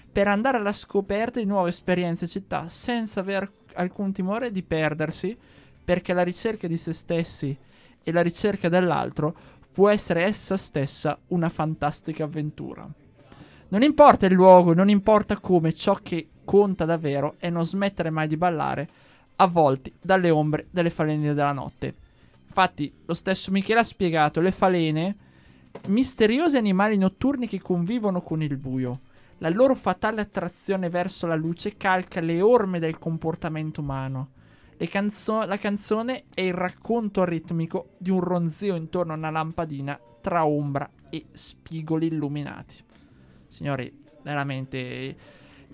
per 0.10 0.30
andare 0.30 0.56
alla 0.56 0.72
scoperta 0.72 1.42
di 1.42 1.46
nuove 1.46 1.68
esperienze 1.68 2.24
e 2.24 2.30
città 2.30 2.70
senza 2.70 3.20
aver 3.20 3.52
alcun 3.74 4.14
timore 4.14 4.52
di 4.52 4.64
perdersi, 4.64 5.38
perché 5.86 6.14
la 6.14 6.24
ricerca 6.24 6.68
di 6.68 6.76
se 6.76 6.92
stessi 6.92 7.56
e 8.04 8.12
la 8.12 8.22
ricerca 8.22 8.68
dell'altro 8.68 9.36
può 9.72 9.90
essere 9.90 10.24
essa 10.24 10.58
stessa 10.58 11.18
una 11.28 11.50
fantastica 11.50 12.24
avventura. 12.24 12.88
Non 13.68 13.84
importa 13.84 14.26
il 14.26 14.34
luogo, 14.34 14.74
non 14.74 14.90
importa 14.90 15.38
come, 15.38 15.74
ciò 15.74 15.98
che 16.02 16.30
conta 16.44 16.86
davvero 16.86 17.36
è 17.38 17.50
non 17.50 17.66
smettere 17.66 18.10
mai 18.10 18.28
di 18.28 18.38
ballare, 18.38 18.90
avvolti 19.38 19.94
dalle 20.02 20.30
ombre 20.30 20.68
delle 20.70 20.90
falene 20.90 21.34
della 21.34 21.52
notte. 21.52 21.94
Infatti, 22.48 22.94
lo 23.06 23.14
stesso 23.14 23.52
Michele 23.52 23.82
ha 23.82 23.84
spiegato 23.84 24.40
le 24.40 24.52
falene, 24.52 25.16
misteriosi 25.88 26.58
animali 26.58 26.98
notturni 26.98 27.48
che 27.48 27.62
convivono 27.62 28.22
con 28.22 28.42
il 28.42 28.56
buio. 28.58 29.02
La 29.40 29.50
loro 29.50 29.76
fatale 29.76 30.22
attrazione 30.22 30.90
verso 30.90 31.28
la 31.28 31.36
luce 31.36 31.76
calca 31.76 32.22
le 32.22 32.42
orme 32.42 32.80
del 32.80 32.98
comportamento 32.98 33.82
umano. 33.82 34.30
Le 34.78 34.88
canzo- 34.90 35.46
la 35.46 35.58
canzone 35.58 36.26
è 36.34 36.42
il 36.42 36.54
racconto 36.54 37.24
ritmico 37.24 37.92
di 37.98 38.10
un 38.12 38.20
ronzio 38.20 38.76
intorno 38.76 39.14
a 39.14 39.16
una 39.16 39.30
lampadina 39.30 39.98
tra 40.22 40.46
ombra 40.46 40.90
e 41.10 41.26
spigoli 41.32 42.08
illuminati. 42.08 42.76
Signori, 43.48 43.92
veramente. 44.22 45.16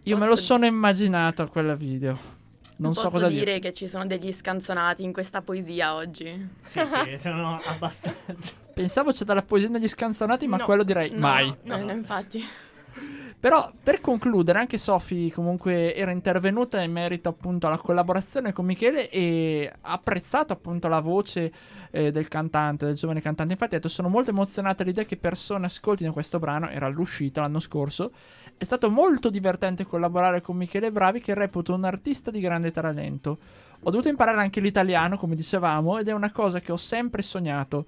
Io 0.03 0.17
me 0.17 0.27
lo 0.27 0.35
sono 0.35 0.65
immaginato 0.65 1.41
a 1.41 1.47
quel 1.47 1.75
video. 1.75 2.39
Non 2.77 2.93
posso 2.93 3.07
so 3.07 3.11
cosa 3.11 3.27
dire 3.27 3.45
dire. 3.45 3.59
che 3.59 3.73
ci 3.73 3.87
sono 3.87 4.05
degli 4.07 4.31
scanzonati 4.31 5.03
in 5.03 5.13
questa 5.13 5.41
poesia 5.41 5.93
oggi. 5.95 6.49
Sì, 6.63 6.79
sì, 6.85 7.17
sono 7.17 7.59
abbastanza. 7.63 8.53
Pensavo 8.73 9.11
c'è 9.11 9.23
dalla 9.25 9.43
poesia 9.43 9.69
degli 9.69 9.87
scanzonati, 9.87 10.47
ma 10.47 10.57
No. 10.57 10.65
quello 10.65 10.83
direi 10.83 11.11
No, 11.11 11.19
mai. 11.19 11.55
No, 11.63 11.77
no, 11.77 11.91
infatti. 11.91 12.43
Però 13.41 13.71
per 13.81 14.01
concludere, 14.01 14.59
anche 14.59 14.77
Sofi 14.77 15.31
comunque 15.31 15.95
era 15.95 16.11
intervenuta 16.11 16.79
in 16.79 16.91
merito 16.91 17.29
appunto 17.29 17.65
alla 17.65 17.79
collaborazione 17.79 18.53
con 18.53 18.65
Michele 18.65 19.09
e 19.09 19.67
ha 19.81 19.93
apprezzato 19.93 20.53
appunto 20.53 20.87
la 20.87 20.99
voce 20.99 21.51
eh, 21.89 22.11
del 22.11 22.27
cantante, 22.27 22.85
del 22.85 22.93
giovane 22.93 23.19
cantante. 23.19 23.53
Infatti 23.53 23.73
ha 23.73 23.77
detto 23.79 23.89
sono 23.89 24.09
molto 24.09 24.29
emozionata 24.29 24.83
all'idea 24.83 25.05
che 25.05 25.17
persone 25.17 25.65
ascoltino 25.65 26.13
questo 26.13 26.37
brano, 26.37 26.69
era 26.69 26.85
all'uscita 26.85 27.41
l'anno 27.41 27.59
scorso. 27.59 28.11
È 28.55 28.63
stato 28.63 28.91
molto 28.91 29.31
divertente 29.31 29.87
collaborare 29.87 30.41
con 30.41 30.55
Michele 30.55 30.91
Bravi 30.91 31.19
che 31.19 31.33
reputo 31.33 31.73
un 31.73 31.83
artista 31.83 32.29
di 32.29 32.41
grande 32.41 32.69
talento. 32.69 33.39
Ho 33.81 33.89
dovuto 33.89 34.07
imparare 34.07 34.39
anche 34.39 34.61
l'italiano, 34.61 35.17
come 35.17 35.33
dicevamo, 35.33 35.97
ed 35.97 36.07
è 36.07 36.11
una 36.11 36.31
cosa 36.31 36.59
che 36.59 36.71
ho 36.71 36.77
sempre 36.77 37.23
sognato. 37.23 37.85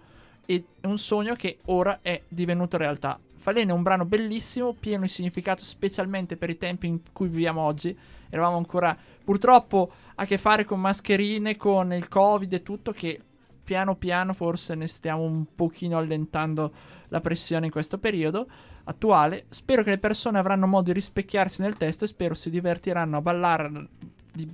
E 0.47 0.63
è 0.81 0.87
un 0.87 0.97
sogno 0.97 1.35
che 1.35 1.59
ora 1.65 1.99
è 2.01 2.19
divenuto 2.27 2.77
realtà. 2.77 3.19
Falene 3.43 3.71
è 3.71 3.75
un 3.75 3.83
brano 3.83 4.05
bellissimo, 4.05 4.71
pieno 4.71 5.01
di 5.01 5.09
significato, 5.09 5.65
specialmente 5.65 6.37
per 6.37 6.49
i 6.49 6.57
tempi 6.57 6.87
in 6.87 7.01
cui 7.11 7.27
viviamo 7.27 7.59
oggi. 7.59 7.93
Eravamo 8.29 8.55
ancora 8.55 8.97
purtroppo 9.21 9.91
a 10.15 10.23
che 10.23 10.37
fare 10.37 10.63
con 10.63 10.79
mascherine, 10.79 11.57
con 11.57 11.91
il 11.91 12.07
covid 12.07 12.53
e 12.53 12.63
tutto, 12.63 12.93
che 12.93 13.19
piano 13.61 13.97
piano 13.97 14.31
forse 14.31 14.75
ne 14.75 14.87
stiamo 14.87 15.23
un 15.23 15.43
pochino 15.55 15.97
allentando 15.97 16.71
la 17.09 17.19
pressione 17.19 17.65
in 17.65 17.71
questo 17.73 17.97
periodo 17.97 18.47
attuale. 18.85 19.47
Spero 19.49 19.83
che 19.83 19.89
le 19.89 19.97
persone 19.97 20.39
avranno 20.39 20.65
modo 20.65 20.83
di 20.83 20.93
rispecchiarsi 20.93 21.63
nel 21.63 21.75
testo 21.75 22.05
e 22.05 22.07
spero 22.07 22.35
si 22.35 22.49
divertiranno 22.49 23.17
a 23.17 23.21
ballare 23.21 23.87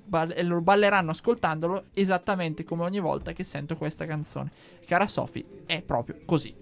ball- 0.03 0.33
e 0.35 0.41
lo 0.41 0.61
balleranno 0.61 1.11
ascoltandolo 1.11 1.89
esattamente 1.93 2.63
come 2.63 2.85
ogni 2.85 2.99
volta 2.99 3.33
che 3.33 3.43
sento 3.43 3.75
questa 3.75 4.07
canzone. 4.07 4.49
Cara 4.83 5.05
Sofi, 5.05 5.45
è 5.67 5.79
proprio 5.83 6.15
così. 6.25 6.55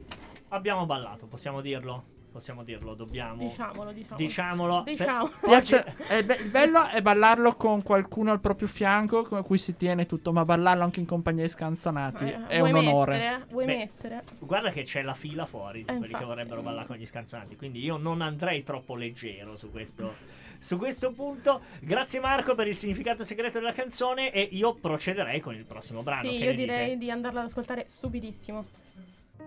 Abbiamo 0.49 0.85
ballato, 0.85 1.25
possiamo 1.25 1.61
dirlo? 1.61 2.15
Possiamo 2.37 2.61
dirlo, 2.61 2.93
dobbiamo. 2.93 3.37
Diciamolo, 3.37 3.91
diciamolo. 3.91 4.15
Diciamolo. 4.21 4.83
Diciamo. 4.85 5.27
Per- 5.27 5.49
Piace- 5.49 5.95
è 6.07 6.23
be- 6.23 6.35
il 6.35 6.49
bello 6.51 6.87
è 6.87 7.01
ballarlo 7.01 7.55
con 7.55 7.81
qualcuno 7.81 8.29
al 8.31 8.39
proprio 8.39 8.67
fianco 8.67 9.23
con 9.23 9.41
cui 9.43 9.57
si 9.57 9.75
tiene 9.75 10.05
tutto, 10.05 10.31
ma 10.31 10.45
ballarlo 10.45 10.83
anche 10.83 10.99
in 10.99 11.07
compagnia 11.07 11.41
di 11.41 11.49
scanzonati 11.49 12.25
Eh, 12.25 12.45
è 12.45 12.59
un 12.59 12.75
onore. 12.75 13.17
Mettere? 13.17 13.45
Vuoi 13.49 13.65
Beh, 13.65 13.75
mettere? 13.77 14.23
Guarda 14.37 14.69
che 14.69 14.83
c'è 14.83 15.01
la 15.01 15.15
fila 15.15 15.45
fuori 15.45 15.79
di 15.79 15.85
quelli 15.85 16.01
infatti. 16.03 16.19
che 16.19 16.25
vorrebbero 16.25 16.61
ballare 16.61 16.85
con 16.85 16.95
gli 16.97 17.05
scanzonati. 17.07 17.55
Quindi 17.55 17.79
io 17.83 17.97
non 17.97 18.21
andrei 18.21 18.61
troppo 18.61 18.93
leggero 18.93 19.55
su 19.55 19.71
questo, 19.71 20.13
su 20.59 20.77
questo 20.77 21.11
punto. 21.13 21.61
Grazie 21.79 22.19
Marco 22.19 22.53
per 22.53 22.67
il 22.67 22.75
significato 22.75 23.23
segreto 23.23 23.57
della 23.57 23.73
canzone. 23.73 24.31
E 24.31 24.41
io 24.51 24.75
procederei 24.75 25.39
con 25.39 25.55
il 25.55 25.65
prossimo 25.65 26.03
brano. 26.03 26.29
Sì, 26.29 26.37
che 26.37 26.43
io 26.43 26.51
ne 26.51 26.55
dite? 26.55 26.61
direi 26.65 26.97
di 26.99 27.09
andarla 27.09 27.39
ad 27.39 27.47
ascoltare 27.47 27.85
subitissimo. 27.87 28.63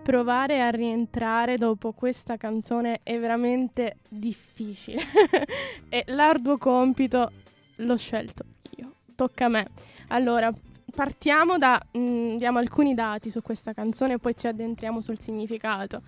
Provare 0.03 0.61
a 0.61 0.69
rientrare 0.69 1.57
dopo 1.57 1.91
questa 1.91 2.37
canzone 2.37 3.01
è 3.03 3.19
veramente 3.19 3.97
difficile. 4.07 4.99
e 5.89 6.03
l'arduo 6.07 6.57
compito 6.57 7.31
l'ho 7.77 7.97
scelto 7.97 8.43
io. 8.77 8.93
Tocca 9.15 9.45
a 9.45 9.49
me. 9.49 9.67
Allora, 10.07 10.51
partiamo 10.93 11.57
da. 11.57 11.79
mm, 11.97 12.37
diamo 12.37 12.59
alcuni 12.59 12.93
dati 12.93 13.29
su 13.29 13.41
questa 13.41 13.73
canzone 13.73 14.13
e 14.13 14.17
poi 14.17 14.35
ci 14.35 14.47
addentriamo 14.47 15.01
sul 15.01 15.19
significato. 15.19 16.01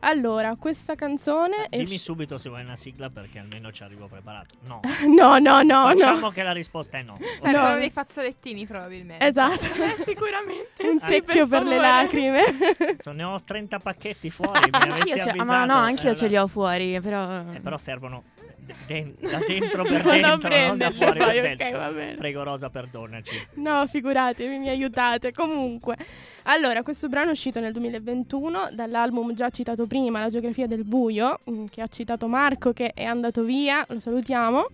Allora, 0.00 0.54
questa 0.56 0.94
canzone. 0.94 1.66
Dimmi 1.68 1.84
usci- 1.84 1.98
subito 1.98 2.38
se 2.38 2.48
vuoi 2.48 2.62
una 2.62 2.76
sigla 2.76 3.08
perché 3.10 3.38
almeno 3.38 3.70
ci 3.72 3.82
arrivo 3.82 4.06
preparato. 4.06 4.54
No. 4.66 4.80
No, 5.06 5.38
no, 5.38 5.62
no, 5.62 5.84
Facciamo 5.88 6.18
no. 6.20 6.30
che 6.30 6.42
la 6.42 6.52
risposta 6.52 6.98
è 6.98 7.02
no. 7.02 7.18
Servono 7.40 7.68
No. 7.70 7.76
dei 7.78 7.90
fazzolettini 7.90 8.66
probabilmente. 8.66 9.24
Esatto. 9.26 9.64
Eh, 9.64 10.02
sicuramente. 10.04 10.86
Un 10.86 10.98
sì, 11.00 11.06
secchio 11.06 11.46
per, 11.46 11.62
le 11.62 11.76
favore. 11.76 11.88
lacrime. 11.88 12.42
Cazzo, 12.76 13.12
ne 13.12 13.22
ho 13.24 13.42
30 13.42 13.78
pacchetti 13.78 14.30
fuori. 14.30 14.70
Ne 14.76 14.92
avessi 14.92 15.08
Io 15.08 15.14
ce- 15.16 15.30
avvisato, 15.30 15.44
ma 15.50 15.64
no, 15.64 15.74
anch'io 15.74 16.10
eh, 16.10 16.16
ce 16.16 16.26
li 16.28 16.36
ho 16.36 16.46
fuori, 16.46 17.00
però... 17.00 17.40
eh, 17.52 17.60
però 17.60 17.76
servono 17.78 18.22
de- 18.66 18.74
de- 18.86 19.14
da 19.30 19.38
dentro 19.46 19.82
per 19.88 20.02
dentro, 20.02 20.48
non 20.48 20.78
da 20.78 20.90
fuori 20.90 21.18
per 21.18 21.26
poi, 21.28 21.40
dentro. 21.40 21.66
ok, 21.66 21.72
va 21.76 21.92
bene. 21.92 22.14
Prego 22.16 22.42
Rosa, 22.42 22.68
perdonaci. 22.70 23.46
No, 23.54 23.86
figuratevi, 23.86 24.58
mi 24.58 24.68
aiutate. 24.68 25.32
Comunque, 25.32 25.96
allora, 26.44 26.82
questo 26.82 27.08
brano 27.08 27.28
è 27.28 27.32
uscito 27.32 27.60
nel 27.60 27.72
2021 27.72 28.68
dall'album 28.72 29.32
già 29.34 29.48
citato 29.50 29.86
prima, 29.86 30.20
La 30.20 30.28
geografia 30.28 30.66
del 30.66 30.84
buio, 30.84 31.38
mm, 31.50 31.66
che 31.70 31.80
ha 31.82 31.86
citato 31.86 32.26
Marco 32.26 32.72
che 32.72 32.92
è 32.92 33.04
andato 33.04 33.42
via, 33.42 33.84
lo 33.88 34.00
salutiamo. 34.00 34.66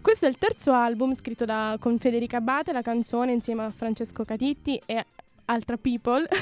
Questo 0.00 0.26
è 0.26 0.28
il 0.28 0.38
terzo 0.38 0.72
album 0.72 1.14
scritto 1.14 1.44
da, 1.44 1.76
con 1.78 1.98
Federica 1.98 2.38
Abate, 2.38 2.72
la 2.72 2.82
canzone 2.82 3.32
insieme 3.32 3.64
a 3.64 3.70
Francesco 3.70 4.24
Catitti 4.24 4.80
e 4.86 5.04
altra 5.48 5.76
people. 5.76 6.26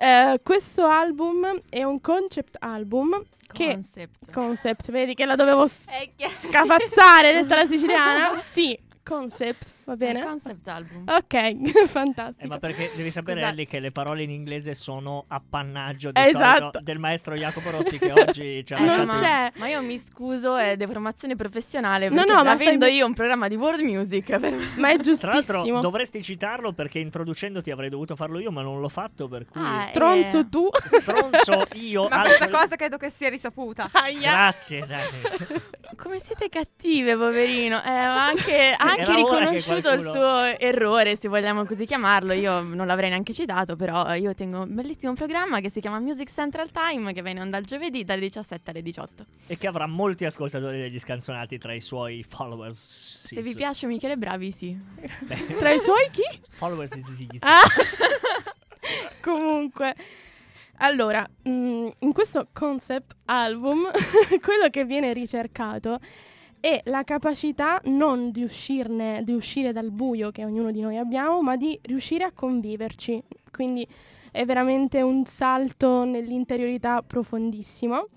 Eh, 0.00 0.40
questo 0.44 0.86
album 0.86 1.60
è 1.68 1.82
un 1.82 2.00
concept 2.00 2.54
album 2.60 3.20
che 3.52 3.72
Concept. 3.72 4.30
concept, 4.32 4.92
vedi 4.92 5.14
che 5.14 5.24
la 5.24 5.34
dovevo 5.34 5.66
scafazzare, 5.66 7.32
detta 7.32 7.56
la 7.56 7.66
siciliana? 7.66 8.34
Sì, 8.38 8.78
concept, 9.08 9.72
va 9.84 9.96
bene? 9.96 10.22
Concept 10.22 10.68
album. 10.68 11.04
Ok, 11.08 11.86
fantastico. 11.88 12.44
Eh, 12.44 12.46
ma 12.48 12.58
perché 12.58 12.90
devi 12.94 13.10
sapere. 13.10 13.40
Ellie, 13.42 13.66
che 13.66 13.80
le 13.80 13.90
parole 13.90 14.22
in 14.22 14.30
inglese 14.30 14.74
sono 14.74 15.24
appannaggio 15.28 16.10
di 16.12 16.20
Esatto. 16.20 16.58
solito 16.58 16.80
del 16.82 16.98
maestro 16.98 17.34
Jacopo 17.34 17.70
Rossi 17.70 17.98
che 17.98 18.12
oggi 18.12 18.64
ci 18.66 18.74
ha 18.74 18.78
Non 18.78 18.86
lasciato. 18.86 19.06
ma, 19.06 19.18
c'è. 19.18 19.52
ma 19.58 19.68
io 19.68 19.82
mi 19.82 19.98
scuso, 19.98 20.56
è 20.56 20.76
deformazione 20.76 21.36
professionale. 21.36 22.08
No, 22.08 22.24
no, 22.24 22.34
ma 22.34 22.42
fai 22.42 22.66
avendo 22.66 22.84
be- 22.86 22.92
io 22.92 23.06
un 23.06 23.14
programma 23.14 23.48
di 23.48 23.56
world 23.56 23.80
music, 23.80 24.36
per... 24.38 24.52
Ma 24.76 24.90
è 24.90 24.96
Tra 24.98 25.12
l'altro 25.30 25.52
giustissimo. 25.54 25.80
dovresti 25.80 26.22
citarlo 26.22 26.72
perché 26.72 26.98
introducendoti 26.98 27.70
avrei 27.70 27.88
dovuto 27.88 28.14
farlo 28.16 28.38
io, 28.38 28.50
ma 28.50 28.62
non 28.62 28.80
l'ho 28.80 28.88
fatto, 28.88 29.26
per 29.28 29.46
cui 29.46 29.60
Ah, 29.64 29.76
Stronzo 29.76 30.40
eh. 30.40 30.48
tu. 30.48 30.68
stronzo 30.72 31.66
io. 31.74 32.08
Ma 32.08 32.16
alzo 32.20 32.28
questa 32.28 32.48
cosa 32.50 32.76
credo 32.76 32.96
che 32.96 33.10
sia 33.10 33.28
risaputa. 33.28 33.90
Grazie, 34.20 34.86
dai. 34.86 35.06
Come 35.96 36.18
siete 36.20 36.48
cattive, 36.48 37.16
poverino. 37.16 37.82
Eh, 37.82 37.88
anche, 37.90 38.74
ha 38.76 38.94
anche 39.00 39.14
riconosciuto 39.16 39.76
il 39.76 39.82
qualcuno- 40.02 40.10
suo 40.10 40.44
errore, 40.58 41.16
se 41.16 41.28
vogliamo 41.28 41.64
così 41.64 41.84
chiamarlo. 41.84 42.32
Io 42.32 42.60
non 42.62 42.86
l'avrei 42.86 43.10
neanche 43.10 43.32
citato, 43.32 43.76
però 43.76 44.14
io 44.14 44.34
tengo 44.34 44.62
un 44.62 44.74
bellissimo 44.74 45.12
programma 45.14 45.60
che 45.60 45.70
si 45.70 45.80
chiama 45.80 45.98
Music 45.98 46.30
Central 46.30 46.70
Time, 46.70 47.12
che 47.12 47.22
onda 47.38 47.58
il 47.58 47.64
giovedì 47.64 48.04
dalle 48.04 48.20
17 48.20 48.70
alle 48.70 48.82
18. 48.82 49.26
E 49.46 49.56
che 49.58 49.66
avrà 49.66 49.86
molti 49.86 50.24
ascoltatori 50.24 50.78
degli 50.78 50.98
scanzonati 50.98 51.58
tra 51.58 51.72
i 51.72 51.80
suoi 51.80 52.24
followers. 52.26 53.26
Sì, 53.26 53.34
se 53.36 53.42
vi 53.42 53.54
piace 53.54 53.86
Michele 53.86 54.16
Bravi, 54.16 54.50
sì. 54.50 54.78
Beh, 55.20 55.46
Tra 55.58 55.70
i 55.70 55.78
suoi 55.78 56.08
chi? 56.10 56.22
followers, 56.50 56.92
sì, 56.92 57.02
sì, 57.02 57.12
sì, 57.12 57.28
sì. 57.32 57.38
Ah! 57.42 57.62
Comunque, 59.20 59.94
allora, 60.78 61.28
mm, 61.48 61.88
in 62.00 62.12
questo 62.12 62.48
concept 62.52 63.16
album, 63.26 63.90
quello 64.42 64.68
che 64.70 64.84
viene 64.84 65.12
ricercato 65.12 65.98
è 66.60 66.80
la 66.84 67.04
capacità 67.04 67.80
non 67.84 68.30
di 68.30 68.42
uscirne, 68.42 69.22
di 69.24 69.32
uscire 69.32 69.72
dal 69.72 69.90
buio 69.90 70.30
che 70.30 70.44
ognuno 70.44 70.70
di 70.70 70.80
noi 70.80 70.96
abbiamo, 70.96 71.40
ma 71.42 71.56
di 71.56 71.78
riuscire 71.82 72.24
a 72.24 72.32
conviverci. 72.32 73.22
Quindi 73.50 73.86
è 74.30 74.44
veramente 74.44 75.02
un 75.02 75.24
salto 75.24 76.04
nell'interiorità 76.04 77.02
profondissimo. 77.02 78.08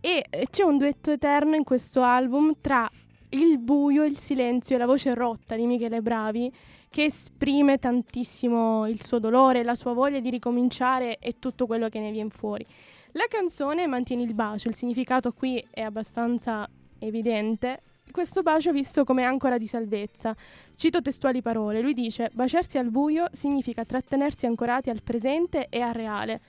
E 0.00 0.24
eh, 0.28 0.46
c'è 0.50 0.64
un 0.64 0.78
duetto 0.78 1.10
eterno 1.10 1.54
in 1.54 1.64
questo 1.64 2.02
album 2.02 2.54
tra 2.60 2.90
il 3.30 3.58
buio, 3.58 4.04
il 4.04 4.18
silenzio 4.18 4.76
e 4.76 4.78
la 4.78 4.86
voce 4.86 5.14
rotta 5.14 5.56
di 5.56 5.66
Michele 5.66 6.02
Bravi, 6.02 6.52
che 6.90 7.04
esprime 7.04 7.78
tantissimo 7.78 8.86
il 8.86 9.02
suo 9.02 9.18
dolore, 9.18 9.62
la 9.62 9.74
sua 9.74 9.92
voglia 9.92 10.20
di 10.20 10.28
ricominciare 10.28 11.18
e 11.18 11.38
tutto 11.38 11.66
quello 11.66 11.88
che 11.88 12.00
ne 12.00 12.10
viene 12.10 12.30
fuori. 12.30 12.66
La 13.12 13.26
canzone 13.28 13.86
mantiene 13.86 14.22
il 14.22 14.34
bacio, 14.34 14.68
il 14.68 14.74
significato 14.74 15.32
qui 15.32 15.64
è 15.70 15.80
abbastanza 15.80 16.68
evidente. 17.06 17.82
Questo 18.10 18.42
bacio 18.42 18.72
visto 18.72 19.04
come 19.04 19.24
ancora 19.24 19.58
di 19.58 19.66
salvezza. 19.66 20.34
Cito 20.74 21.00
testuali 21.00 21.40
parole, 21.40 21.80
lui 21.80 21.94
dice 21.94 22.30
baciarsi 22.32 22.78
al 22.78 22.90
buio 22.90 23.26
significa 23.32 23.84
trattenersi 23.84 24.46
ancorati 24.46 24.90
al 24.90 25.02
presente 25.02 25.68
e 25.68 25.80
al 25.80 25.94
reale. 25.94 26.40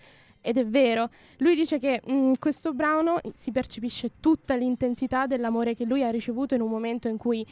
Ed 0.42 0.58
è 0.58 0.66
vero, 0.66 1.10
lui 1.38 1.56
dice 1.56 1.80
che 1.80 2.02
in 2.08 2.34
questo 2.38 2.74
brano 2.74 3.20
si 3.34 3.52
percepisce 3.52 4.12
tutta 4.20 4.56
l'intensità 4.56 5.26
dell'amore 5.26 5.74
che 5.74 5.86
lui 5.86 6.04
ha 6.04 6.10
ricevuto 6.10 6.54
in 6.54 6.62
un 6.62 6.70
momento 6.70 7.08
in 7.08 7.18
cui 7.18 7.46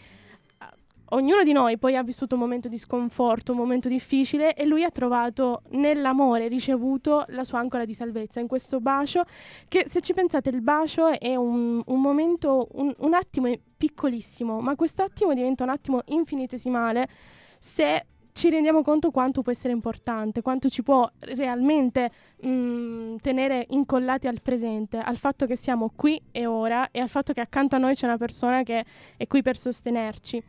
ognuno 1.14 1.44
di 1.44 1.52
noi 1.52 1.78
poi 1.78 1.96
ha 1.96 2.04
vissuto 2.04 2.36
un 2.36 2.42
momento 2.42 2.68
di 2.68 2.78
sconforto, 2.78 3.52
un 3.52 3.58
momento 3.58 3.88
difficile 3.88 4.54
e 4.54 4.66
lui 4.66 4.84
ha 4.84 4.92
trovato 4.92 5.62
nell'amore 5.72 6.48
ricevuto 6.48 7.26
la 7.30 7.44
sua 7.44 7.60
ancora 7.60 7.86
di 7.86 7.94
salvezza, 7.94 8.40
in 8.40 8.48
questo 8.48 8.80
bacio 8.80 9.24
che 9.68 9.86
se 9.88 10.02
ci 10.02 10.14
pensate 10.14 10.50
il 10.50 10.62
bacio 10.62 11.08
è 11.08 11.36
un, 11.36 11.82
un 11.86 12.02
momento, 12.02 12.68
un, 12.74 12.94
un 13.00 13.14
attimo 13.14 13.52
piccolissimo, 13.78 14.62
ma 14.62 14.76
questo 14.76 15.04
attimo 15.04 15.34
diventa 15.34 15.64
un 15.64 15.70
attimo 15.70 16.02
infinitesimale 16.06 17.08
se 17.60 18.06
ci 18.34 18.50
rendiamo 18.50 18.82
conto 18.82 19.12
quanto 19.12 19.42
può 19.42 19.52
essere 19.52 19.74
importante, 19.74 20.42
quanto 20.42 20.70
ci 20.70 20.84
può 20.84 21.10
realmente 21.20 22.12
mm, 22.46 23.18
tenere 23.18 23.66
incollati 23.70 24.28
al 24.28 24.42
presente, 24.42 24.98
al 24.98 25.18
fatto 25.18 25.46
che 25.46 25.56
siamo 25.56 25.92
qui 25.96 26.22
e 26.32 26.46
ora 26.46 26.90
e 26.92 27.00
al 27.00 27.10
fatto 27.10 27.34
che 27.34 27.42
accanto 27.42 27.76
a 27.76 27.80
noi 27.80 27.94
c'è 27.94 28.06
una 28.06 28.18
persona 28.18 28.64
che 28.64 28.86
è 29.18 29.28
qui 29.28 29.42
per 29.42 29.58
sostenerci. 29.58 30.42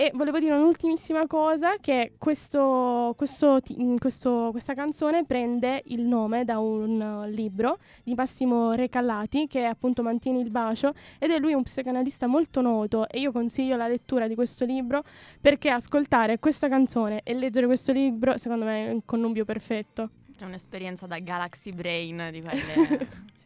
E 0.00 0.10
volevo 0.14 0.38
dire 0.38 0.54
un'ultimissima 0.54 1.26
cosa, 1.26 1.76
che 1.76 2.14
questo, 2.16 3.12
questo 3.18 3.60
questo- 3.98 4.48
questa 4.50 4.72
canzone 4.72 5.26
prende 5.26 5.82
il 5.88 6.00
nome 6.00 6.46
da 6.46 6.58
un 6.58 6.98
uh, 6.98 7.28
libro 7.28 7.76
di 8.02 8.14
Massimo 8.14 8.72
Recallati, 8.72 9.46
che 9.46 9.66
appunto 9.66 10.02
mantiene 10.02 10.38
il 10.38 10.48
bacio, 10.48 10.94
ed 11.18 11.32
è 11.32 11.38
lui 11.38 11.52
un 11.52 11.64
psicanalista 11.64 12.26
molto 12.26 12.62
noto 12.62 13.06
e 13.10 13.20
io 13.20 13.30
consiglio 13.30 13.76
la 13.76 13.88
lettura 13.88 14.26
di 14.26 14.34
questo 14.34 14.64
libro 14.64 15.04
perché 15.38 15.68
ascoltare 15.68 16.38
questa 16.38 16.68
canzone 16.68 17.20
e 17.22 17.34
leggere 17.34 17.66
questo 17.66 17.92
libro 17.92 18.38
secondo 18.38 18.64
me 18.64 18.86
è 18.86 18.90
un 18.92 19.04
connubio 19.04 19.44
perfetto. 19.44 20.08
È 20.34 20.44
un'esperienza 20.44 21.06
da 21.06 21.18
Galaxy 21.18 21.72
Brain 21.72 22.30
di 22.32 22.40
quelle... 22.40 23.28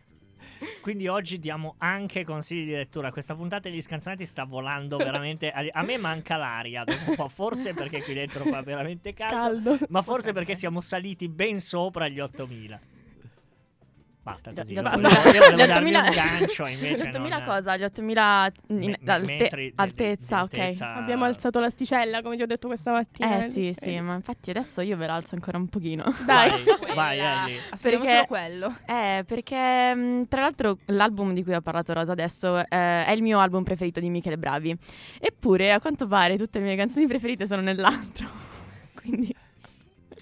Quindi 0.80 1.08
oggi 1.08 1.38
diamo 1.38 1.74
anche 1.78 2.24
consigli 2.24 2.66
di 2.66 2.72
lettura. 2.72 3.10
Questa 3.10 3.34
puntata 3.34 3.68
degli 3.68 3.80
scanzonati 3.80 4.24
sta 4.26 4.44
volando 4.44 4.96
veramente. 4.96 5.50
A, 5.50 5.64
a 5.72 5.82
me 5.82 5.96
manca 5.96 6.36
l'aria 6.36 6.84
dopo 6.84 7.10
un 7.10 7.16
po', 7.16 7.28
forse 7.28 7.74
perché 7.74 8.02
qui 8.02 8.14
dentro 8.14 8.44
fa 8.44 8.62
veramente 8.62 9.14
caldo, 9.14 9.76
Caldo. 9.76 9.86
ma 9.88 10.02
forse 10.02 10.32
perché 10.32 10.54
siamo 10.54 10.80
saliti 10.80 11.28
ben 11.28 11.60
sopra 11.60 12.08
gli 12.08 12.20
8000. 12.20 12.80
Basta 14.24 14.50
Gli- 14.52 14.54
così. 14.56 14.72
gli 14.72 14.76
Io 14.76 14.80
otto- 14.80 14.90
volevo, 15.00 15.14
io 15.14 15.22
volevo 15.32 15.52
gli 15.54 15.66
darvi 15.66 15.90
8000 15.94 16.02
un 16.02 16.10
gancio 16.38 16.66
invece. 16.66 16.94
Gli 16.96 17.06
8000 17.08 17.36
non- 17.36 17.46
cosa? 17.46 17.76
Gli 17.76 17.82
8000 17.84 18.52
in- 18.68 18.78
me- 18.78 18.98
alte- 19.12 19.72
altezza, 19.74 20.36
di 20.36 20.42
ok. 20.42 20.52
altezza. 20.62 20.94
Abbiamo 20.94 21.24
alzato 21.26 21.60
l'asticella, 21.60 22.22
come 22.22 22.36
ti 22.36 22.42
ho 22.42 22.46
detto 22.46 22.66
questa 22.66 22.92
mattina. 22.92 23.44
Eh 23.44 23.48
sì, 23.50 23.68
Ok. 23.76 23.82
sì, 23.84 24.00
ma 24.00 24.14
infatti 24.14 24.48
adesso 24.48 24.80
io 24.80 24.96
ve 24.96 25.06
l'alzo 25.06 25.34
ancora 25.34 25.58
un 25.58 25.68
pochino. 25.68 26.04
Dai. 26.24 26.64
Vai, 26.94 27.18
vai. 27.18 27.56
Aspettiamo 27.70 28.04
Perché- 28.04 28.14
solo 28.14 28.26
quello. 28.26 28.76
Eh, 28.86 29.24
perché 29.26 29.94
mh, 29.94 30.28
tra 30.28 30.40
l'altro 30.40 30.78
l'album 30.86 31.34
di 31.34 31.44
cui 31.44 31.52
ha 31.52 31.60
parlato 31.60 31.92
Rosa 31.92 32.12
adesso 32.12 32.58
eh, 32.60 32.66
è 33.04 33.10
il 33.14 33.20
mio 33.20 33.38
album 33.40 33.62
preferito 33.62 34.00
di 34.00 34.08
Michele 34.08 34.38
Bravi. 34.38 34.74
Eppure, 35.20 35.70
a 35.70 35.80
quanto 35.80 36.06
pare, 36.06 36.38
tutte 36.38 36.58
le 36.60 36.64
mie 36.64 36.76
canzoni 36.76 37.06
preferite 37.06 37.46
sono 37.46 37.60
nell'altro. 37.60 38.26
Quindi... 38.96 39.34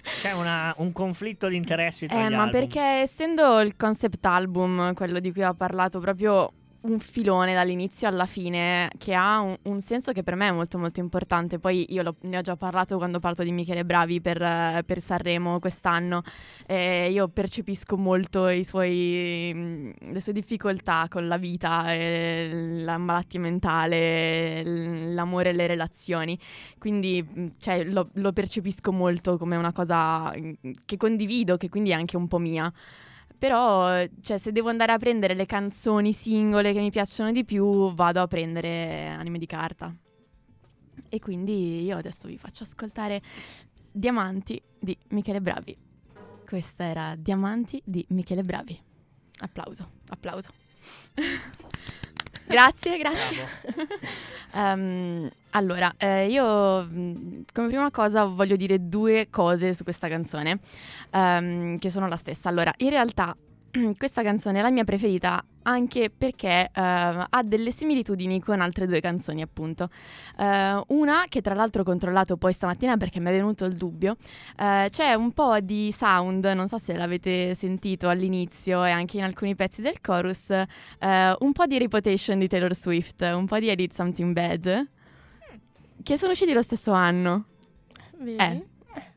C'è 0.03 0.33
una- 0.33 0.73
un 0.77 0.91
conflitto 0.91 1.47
di 1.47 1.55
interessi 1.55 2.07
tra 2.07 2.17
Eh, 2.25 2.29
ma 2.29 2.43
album. 2.43 2.51
perché 2.51 2.81
essendo 2.81 3.59
il 3.61 3.75
concept 3.77 4.25
album, 4.25 4.93
quello 4.93 5.19
di 5.19 5.31
cui 5.31 5.43
ho 5.43 5.53
parlato, 5.53 5.99
proprio 5.99 6.51
un 6.83 6.99
filone 6.99 7.53
dall'inizio 7.53 8.07
alla 8.07 8.25
fine, 8.25 8.89
che 8.97 9.13
ha 9.13 9.39
un, 9.39 9.57
un 9.63 9.81
senso 9.81 10.11
che 10.11 10.21
per 10.23 10.35
me 10.35 10.49
è 10.49 10.51
molto 10.51 10.77
molto 10.77 10.99
importante. 10.99 11.59
Poi 11.59 11.85
io 11.89 12.03
lo- 12.03 12.15
ne 12.21 12.37
ho 12.37 12.41
già 12.41 12.55
parlato 12.55 12.97
quando 12.97 13.19
parlo 13.19 13.43
di 13.43 13.51
Michele 13.51 13.85
Bravi 13.85 14.19
per, 14.21 14.83
per 14.85 14.99
Sanremo 15.01 15.59
quest'anno. 15.59 16.23
Eh, 16.67 17.09
io 17.11 17.27
percepisco 17.29 17.95
molto 17.97 18.47
suoi, 18.63 19.93
le 19.97 20.19
sue 20.19 20.33
difficoltà 20.33 21.07
con 21.09 21.27
la 21.27 21.37
vita, 21.37 21.93
eh, 21.93 22.81
la 22.83 22.97
malattia 22.97 23.39
mentale, 23.39 24.63
l'amore 25.13 25.49
e 25.49 25.53
le 25.53 25.67
relazioni. 25.67 26.37
Quindi 26.77 27.23
mh, 27.23 27.47
cioè, 27.59 27.83
lo, 27.85 28.09
lo 28.13 28.33
percepisco 28.33 28.91
molto 28.91 29.37
come 29.37 29.55
una 29.55 29.71
cosa 29.71 30.33
che 30.85 30.97
condivido, 30.97 31.57
che 31.57 31.69
quindi 31.69 31.91
è 31.91 31.93
anche 31.93 32.17
un 32.17 32.27
po' 32.27 32.39
mia. 32.39 32.71
Però, 33.43 34.01
cioè, 34.21 34.37
se 34.37 34.53
devo 34.53 34.69
andare 34.69 34.93
a 34.93 34.97
prendere 34.97 35.33
le 35.33 35.45
canzoni 35.45 36.13
singole 36.13 36.71
che 36.71 36.79
mi 36.79 36.91
piacciono 36.91 37.29
di 37.33 37.43
più, 37.43 37.93
vado 37.93 38.21
a 38.21 38.27
prendere 38.27 39.07
Anime 39.07 39.37
di 39.37 39.45
carta. 39.45 39.93
E 41.09 41.19
quindi 41.19 41.83
io 41.83 41.97
adesso 41.97 42.29
vi 42.29 42.37
faccio 42.37 42.63
ascoltare 42.63 43.21
Diamanti 43.91 44.61
di 44.79 44.97
Michele 45.09 45.41
Bravi. 45.41 45.77
Questa 46.47 46.85
era 46.85 47.15
Diamanti 47.17 47.81
di 47.83 48.05
Michele 48.11 48.45
Bravi. 48.45 48.81
Applauso, 49.39 49.89
applauso. 50.07 50.49
grazie, 52.47 52.97
grazie. 52.97 53.47
Ehm, 54.55 55.27
allora, 55.51 55.91
eh, 55.97 56.27
io 56.27 56.83
mh, 56.83 57.45
come 57.51 57.67
prima 57.69 57.89
cosa 57.89 58.25
voglio 58.25 58.55
dire 58.55 58.87
due 58.87 59.27
cose 59.31 59.73
su 59.73 59.83
questa 59.83 60.07
canzone, 60.07 60.59
ehm, 61.09 61.79
che 61.79 61.89
sono 61.89 62.07
la 62.07 62.17
stessa. 62.17 62.49
Allora, 62.49 62.71
in 62.77 62.91
realtà 62.91 63.35
questa 63.97 64.21
canzone 64.21 64.59
è 64.59 64.61
la 64.61 64.69
mia 64.69 64.83
preferita 64.83 65.43
anche 65.63 66.11
perché 66.15 66.65
eh, 66.65 66.69
ha 66.73 67.41
delle 67.43 67.71
similitudini 67.71 68.39
con 68.41 68.61
altre 68.61 68.85
due 68.85 68.99
canzoni, 68.99 69.41
appunto. 69.41 69.89
Eh, 70.37 70.81
una 70.87 71.25
che 71.29 71.41
tra 71.41 71.53
l'altro 71.55 71.81
ho 71.81 71.85
controllato 71.85 72.37
poi 72.37 72.53
stamattina 72.53 72.97
perché 72.97 73.19
mi 73.19 73.27
è 73.27 73.31
venuto 73.31 73.65
il 73.65 73.75
dubbio. 73.75 74.17
eh, 74.57 74.87
c'è 74.89 75.13
un 75.13 75.31
po' 75.31 75.59
di 75.59 75.91
sound, 75.91 76.45
non 76.45 76.67
so 76.67 76.77
se 76.77 76.95
l'avete 76.95 77.55
sentito 77.55 78.09
all'inizio 78.09 78.83
e 78.83 78.91
anche 78.91 79.17
in 79.17 79.23
alcuni 79.23 79.55
pezzi 79.55 79.81
del 79.81 80.01
chorus, 80.01 80.49
eh, 80.51 80.65
un 81.39 81.51
po' 81.53 81.65
di 81.65 81.77
reputation 81.77 82.39
di 82.39 82.47
Taylor 82.47 82.75
Swift, 82.75 83.21
un 83.21 83.45
po' 83.47 83.57
di 83.59 83.71
I 83.71 83.75
Did 83.75 83.91
Something 83.91 84.33
Bad. 84.33 84.87
che 86.03 86.17
sono 86.17 86.31
usciti 86.31 86.53
lo 86.53 86.61
stesso 86.61 86.91
anno. 86.91 87.45
Vedi? 88.17 88.37
Eh. 88.37 88.65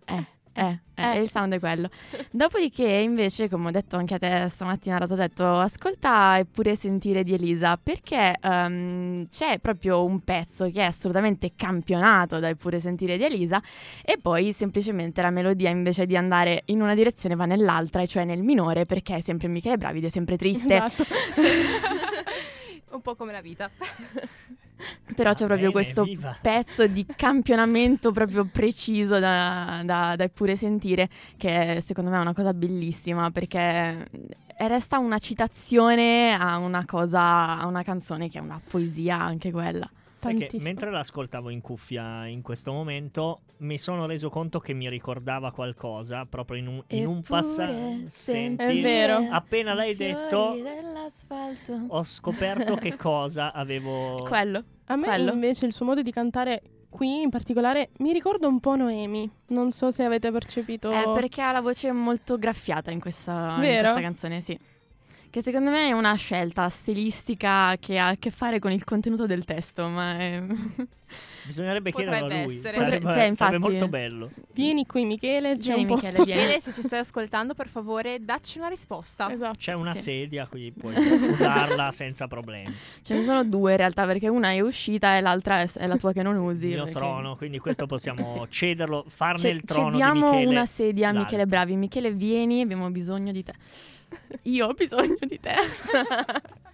Eh, 0.07 0.27
eh, 0.57 0.79
eh, 0.95 1.17
Eh. 1.17 1.21
il 1.21 1.29
sound 1.29 1.53
è 1.53 1.59
quello. 1.59 1.89
Dopodiché, 2.31 2.87
invece, 2.87 3.49
come 3.49 3.69
ho 3.69 3.71
detto 3.71 3.97
anche 3.97 4.15
a 4.15 4.19
te 4.19 4.47
stamattina, 4.49 4.97
Rosa, 4.97 5.13
ho 5.15 5.17
detto 5.17 5.45
ascolta 5.47 6.39
eppure 6.39 6.75
sentire 6.75 7.23
di 7.23 7.35
Elisa, 7.35 7.77
perché 7.77 8.35
ehm, 8.41 9.29
c'è 9.29 9.59
proprio 9.59 10.05
un 10.05 10.21
pezzo 10.21 10.71
che 10.71 10.81
è 10.81 10.85
assolutamente 10.85 11.51
campionato 11.55 12.39
da 12.39 12.49
Eppure 12.49 12.81
sentire 12.81 13.17
di 13.19 13.25
Elisa, 13.25 13.63
e 14.03 14.19
poi 14.21 14.53
semplicemente 14.53 15.21
la 15.21 15.31
melodia 15.31 15.69
invece 15.69 16.07
di 16.07 16.17
andare 16.17 16.63
in 16.67 16.81
una 16.81 16.95
direzione 16.95 17.35
va 17.35 17.45
nell'altra, 17.45 18.01
e 18.03 18.07
cioè 18.07 18.25
nel 18.25 18.43
minore, 18.43 18.87
perché 18.87 19.17
è 19.17 19.21
sempre 19.21 19.49
Michele 19.49 19.77
Bravide, 19.77 20.07
è 20.07 20.11
sempre 20.11 20.37
triste. 20.39 20.83
Esatto. 20.83 21.05
Un 22.97 23.03
po' 23.03 23.15
come 23.15 23.33
la 23.33 23.43
vita. 23.43 23.71
Però 25.15 25.31
c'è 25.31 25.47
proprio 25.47 25.71
bene, 25.71 25.73
questo 25.73 26.05
viva. 26.05 26.37
pezzo 26.41 26.87
di 26.87 27.07
campionamento 27.17 28.13
proprio 28.13 28.45
preciso 28.45 29.19
da, 29.19 29.81
da, 29.85 30.15
da 30.17 30.25
eppure 30.25 30.57
sentire, 30.57 31.09
che 31.37 31.79
secondo 31.81 32.11
me 32.11 32.19
è 32.19 32.21
una 32.21 32.35
cosa 32.35 32.53
bellissima 32.53 33.31
perché 33.31 34.07
resta 34.59 34.99
una 34.99 35.19
citazione 35.19 36.33
a 36.35 36.59
una 36.59 36.85
cosa, 36.85 37.59
a 37.59 37.67
una 37.67 37.83
canzone 37.83 38.29
che 38.29 38.39
è 38.39 38.41
una 38.41 38.61
poesia 38.67 39.19
anche 39.19 39.51
quella. 39.51 39.89
Sai 40.17 40.47
che 40.47 40.59
mentre 40.61 40.91
l'ascoltavo 40.91 41.51
in 41.51 41.61
cuffia 41.61 42.27
in 42.27 42.41
questo 42.41 42.73
momento 42.73 43.43
mi 43.59 43.77
sono 43.77 44.07
reso 44.07 44.31
conto 44.31 44.61
che 44.61 44.73
mi 44.73 44.89
ricordava 44.89 45.53
qualcosa 45.53 46.25
proprio 46.25 46.59
in 46.59 46.67
un, 46.69 46.83
in 46.89 47.07
un 47.07 47.21
passaggio. 47.21 48.05
sentire 48.09 48.71
È 48.71 48.81
vero. 48.81 49.29
Appena 49.31 49.75
l'hai 49.75 49.95
detto 49.95 50.59
dell'asfalto. 50.63 51.85
ho 51.89 52.03
scoperto 52.03 52.77
che 52.77 52.97
cosa 52.99 53.53
avevo... 53.53 54.23
Quello. 54.23 54.65
A 54.87 54.97
me 54.97 55.07
Quello. 55.07 55.33
invece 55.33 55.67
il 55.67 55.75
suo 55.75 55.85
modo 55.85 56.01
di 56.01 56.11
cantare 56.11 56.63
qui 56.89 57.21
in 57.21 57.29
particolare 57.29 57.91
mi 57.99 58.15
ricorda 58.15 58.47
un 58.47 58.59
po' 58.59 58.75
Noemi. 58.75 59.31
Non 59.49 59.71
so 59.71 59.91
se 59.91 60.03
avete 60.03 60.31
percepito. 60.31 60.91
Eh, 60.91 61.13
perché 61.15 61.43
ha 61.43 61.53
la 61.53 61.61
voce 61.61 61.93
molto 61.93 62.39
graffiata 62.39 62.91
in 62.91 63.01
questa, 63.01 63.57
in 63.57 63.81
questa 63.81 64.01
canzone, 64.01 64.41
sì. 64.41 64.59
Che 65.37 65.43
secondo 65.43 65.69
me 65.69 65.89
è 65.89 65.93
una 65.93 66.15
scelta 66.15 66.67
stilistica 66.71 67.77
che 67.79 67.99
ha 67.99 68.09
a 68.09 68.17
che 68.19 68.31
fare 68.31 68.59
con 68.59 68.73
il 68.73 68.85
contenuto 68.85 69.27
del 69.27 69.45
testo, 69.45 69.87
ma 69.87 70.17
è... 70.19 70.43
Bisognerebbe 71.45 71.93
chiederlo 71.93 72.25
a 72.25 72.29
lui. 72.45 72.55
essere. 72.57 72.73
Sarebbe, 72.73 73.01
Potrebbe- 73.01 73.13
cioè, 73.13 73.35
sarebbe 73.35 73.57
infatti- 73.57 73.59
molto 73.59 73.89
bello. 73.89 74.31
Vieni 74.55 74.87
qui 74.87 75.05
Michele, 75.05 75.59
c'è 75.59 75.75
Vieni, 75.75 75.91
un. 75.91 75.93
Michele, 75.93 76.25
vieni. 76.25 76.41
Michele, 76.41 76.61
se 76.63 76.73
ci 76.73 76.81
stai 76.81 77.01
ascoltando, 77.01 77.53
per 77.53 77.69
favore, 77.69 78.25
dacci 78.25 78.57
una 78.57 78.69
risposta. 78.69 79.31
Esatto. 79.31 79.59
C'è 79.59 79.75
una 79.75 79.93
Sì. 79.93 80.01
sedia, 80.01 80.47
quindi 80.47 80.73
puoi 80.73 80.95
usarla 81.31 81.91
senza 81.93 82.27
problemi. 82.29 82.75
Ce 83.03 83.15
ne 83.15 83.23
sono 83.23 83.45
due 83.45 83.73
in 83.73 83.77
realtà, 83.77 84.07
perché 84.07 84.29
una 84.29 84.53
è 84.53 84.61
uscita 84.61 85.19
e 85.19 85.21
l'altra 85.21 85.61
è, 85.61 85.71
è 85.71 85.87
la 85.87 85.99
tua 85.99 86.15
che 86.15 86.23
non 86.23 86.37
usi. 86.39 86.69
Il 86.69 86.73
mio 86.77 86.85
perché- 86.85 86.99
trono, 86.99 87.37
quindi 87.37 87.59
questo 87.59 87.85
possiamo 87.87 88.39
Sì. 88.41 88.47
cederlo, 88.49 89.05
farne 89.07 89.39
Ce- 89.39 89.49
il 89.51 89.61
trono 89.65 89.91
di 89.91 89.99
cediamo 89.99 90.33
una 90.49 90.65
sedia 90.65 91.11
a 91.11 91.13
l'altro. 91.13 91.25
Michele 91.31 91.47
Bravi. 91.47 91.77
Michele, 91.77 92.11
vieni, 92.11 92.63
abbiamo 92.63 92.89
bisogno 92.91 93.33
di 93.33 93.43
te. 93.43 93.53
Io 94.43 94.67
ho 94.67 94.73
bisogno 94.73 95.17
di 95.21 95.41
te. 95.41 95.55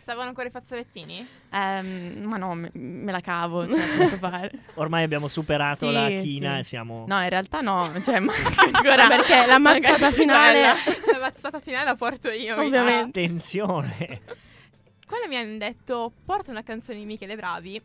Stavano 0.00 0.28
ancora 0.28 0.48
i 0.48 0.50
fazzolettini? 0.50 1.24
Ehm, 1.52 2.24
ma 2.24 2.36
no, 2.36 2.54
me, 2.54 2.70
me 2.72 3.12
la 3.12 3.20
cavo, 3.20 3.68
cioè, 3.68 3.96
posso 3.96 4.16
fare. 4.16 4.50
Ormai 4.74 5.04
abbiamo 5.04 5.28
superato 5.28 5.86
Sì, 5.86 5.92
la 5.92 6.08
china 6.08 6.52
sì. 6.54 6.58
e 6.58 6.62
siamo... 6.64 7.04
No, 7.06 7.22
in 7.22 7.28
realtà 7.28 7.60
no, 7.60 7.92
cioè, 8.02 8.18
manca 8.18 8.62
ancora 8.72 9.06
Perché 9.06 9.46
la 9.46 9.58
mazzata 9.58 10.10
finale... 10.10 10.60
La 11.12 11.18
mazzata 11.20 11.60
finale 11.60 11.84
la 11.84 11.94
porto 11.94 12.28
io. 12.30 12.56
Ovviamente. 12.56 13.20
Attenzione! 13.20 14.20
Quando 15.06 15.28
mi 15.28 15.36
hanno 15.36 15.58
detto 15.58 16.12
porta 16.24 16.50
una 16.50 16.62
canzone 16.62 16.98
di 16.98 17.04
Michele 17.04 17.36
Bravi, 17.36 17.80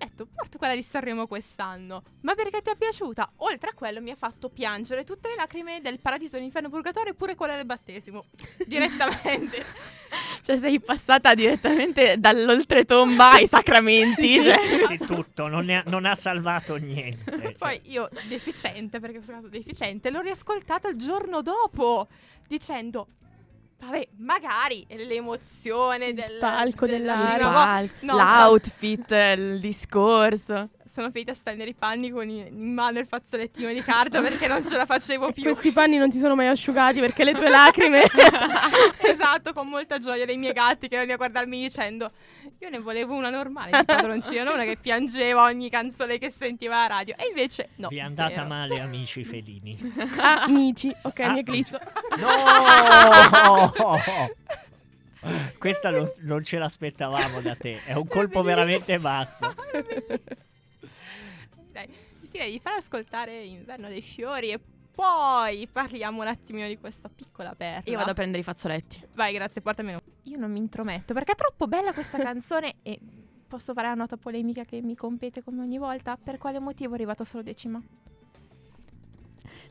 ho 0.00 0.06
detto 0.06 0.26
porto 0.34 0.56
quella 0.56 0.74
di 0.74 0.82
Sanremo 0.82 1.26
quest'anno. 1.26 2.02
Ma 2.22 2.34
perché 2.34 2.62
ti 2.62 2.70
è 2.70 2.76
piaciuta? 2.76 3.32
Oltre 3.36 3.70
a 3.70 3.74
quello 3.74 4.00
mi 4.00 4.10
ha 4.10 4.16
fatto 4.16 4.48
piangere 4.48 5.04
tutte 5.04 5.28
le 5.28 5.34
lacrime 5.34 5.80
del 5.82 6.00
paradiso, 6.00 6.38
l'inferno, 6.38 6.70
purgatorio 6.70 7.12
e 7.12 7.14
pure 7.14 7.34
quella 7.34 7.56
del 7.56 7.66
battesimo. 7.66 8.24
Direttamente. 8.66 9.98
Cioè, 10.42 10.56
sei 10.56 10.80
passata 10.80 11.34
direttamente 11.34 12.16
dall'oltretomba 12.18 13.32
ai 13.32 13.46
sacramenti. 13.46 14.26
Sì, 14.26 14.40
sì. 14.40 14.42
cioè. 14.42 14.86
Sì, 14.88 14.98
tutto, 15.06 15.46
non, 15.46 15.66
ne 15.66 15.76
ha, 15.76 15.82
non 15.86 16.04
ha 16.04 16.14
salvato 16.16 16.74
niente. 16.76 17.30
cioè. 17.38 17.52
Poi 17.52 17.80
io, 17.84 18.08
deficiente, 18.26 18.98
perché 18.98 19.16
questo 19.16 19.32
caso 19.32 19.48
deficiente, 19.48 20.10
l'ho 20.10 20.20
riascoltata 20.20 20.88
il 20.88 20.96
giorno 20.96 21.42
dopo, 21.42 22.08
dicendo... 22.48 23.06
Vabbè, 23.80 24.08
magari 24.18 24.86
l'emozione 24.90 26.12
del 26.12 26.38
palco, 26.38 26.86
della- 26.86 27.14
vo- 27.48 27.50
Pal- 27.52 27.90
No, 28.00 28.16
l'outfit, 28.16 29.10
il 29.10 29.58
discorso. 29.60 30.68
Sono 30.90 31.12
finita 31.12 31.30
a 31.30 31.34
stendere 31.34 31.70
i 31.70 31.74
panni 31.74 32.10
con 32.10 32.28
in 32.28 32.74
mano 32.74 32.98
il 32.98 33.06
fazzolettino 33.06 33.72
di 33.72 33.80
carta 33.80 34.20
perché 34.22 34.48
non 34.48 34.66
ce 34.66 34.76
la 34.76 34.86
facevo 34.86 35.30
più. 35.30 35.44
Questi 35.44 35.70
panni 35.70 35.98
non 35.98 36.10
ti 36.10 36.18
sono 36.18 36.34
mai 36.34 36.48
asciugati 36.48 36.98
perché 36.98 37.22
le 37.22 37.32
tue 37.32 37.46
lacrime... 37.48 38.02
esatto, 38.98 39.52
con 39.52 39.68
molta 39.68 39.98
gioia 39.98 40.26
dei 40.26 40.36
miei 40.36 40.52
gatti 40.52 40.88
che 40.88 40.96
venivano 40.96 41.12
a 41.12 41.16
guardarmi 41.16 41.60
dicendo 41.62 42.10
io 42.58 42.68
ne 42.70 42.80
volevo 42.80 43.14
una 43.14 43.30
normale 43.30 43.70
di 43.70 43.84
padroncino, 43.84 44.42
non 44.42 44.54
una 44.54 44.64
che 44.64 44.76
piangeva 44.76 45.44
ogni 45.44 45.70
canzone 45.70 46.18
che 46.18 46.28
sentiva 46.28 46.78
alla 46.78 46.96
radio. 46.96 47.14
E 47.16 47.28
invece 47.28 47.68
no. 47.76 47.86
Vi 47.88 47.96
è 47.98 48.00
andata 48.00 48.34
zero. 48.34 48.46
male, 48.48 48.80
amici 48.80 49.24
felini. 49.24 49.78
Amici. 50.18 50.92
Ok, 51.02 51.20
Ah. 51.20 51.30
mi 51.30 51.38
eclisso. 51.38 51.78
No! 52.18 53.72
Questa 55.58 55.90
non, 55.90 56.04
non 56.22 56.42
ce 56.44 56.58
l'aspettavamo 56.58 57.40
da 57.40 57.54
te. 57.54 57.80
È 57.84 57.92
un 57.94 58.08
colpo 58.08 58.42
veramente 58.42 58.98
basso. 58.98 59.54
Direi 62.30 62.52
di 62.52 62.60
far 62.60 62.74
ascoltare 62.74 63.42
Inverno 63.42 63.88
dei 63.88 64.02
fiori 64.02 64.52
e 64.52 64.60
poi 64.94 65.66
parliamo 65.70 66.20
un 66.20 66.28
attimino 66.28 66.68
di 66.68 66.78
questa 66.78 67.08
piccola 67.08 67.54
perla. 67.54 67.90
Io 67.90 67.96
vado 67.96 68.10
a 68.10 68.14
prendere 68.14 68.40
i 68.40 68.44
fazzoletti. 68.44 69.04
Vai, 69.14 69.32
grazie, 69.32 69.60
portami 69.60 69.90
uno. 69.90 70.00
Io 70.24 70.38
non 70.38 70.52
mi 70.52 70.58
intrometto 70.58 71.12
perché 71.12 71.32
è 71.32 71.34
troppo 71.34 71.66
bella 71.66 71.92
questa 71.92 72.18
canzone 72.18 72.76
e 72.82 73.00
posso 73.48 73.72
fare 73.72 73.88
la 73.88 73.94
nota 73.94 74.16
polemica 74.16 74.64
che 74.64 74.80
mi 74.80 74.94
compete 74.94 75.42
come 75.42 75.62
ogni 75.62 75.78
volta. 75.78 76.16
Per 76.22 76.38
quale 76.38 76.60
motivo 76.60 76.92
è 76.92 76.94
arrivata 76.94 77.24
solo 77.24 77.42
decima? 77.42 77.82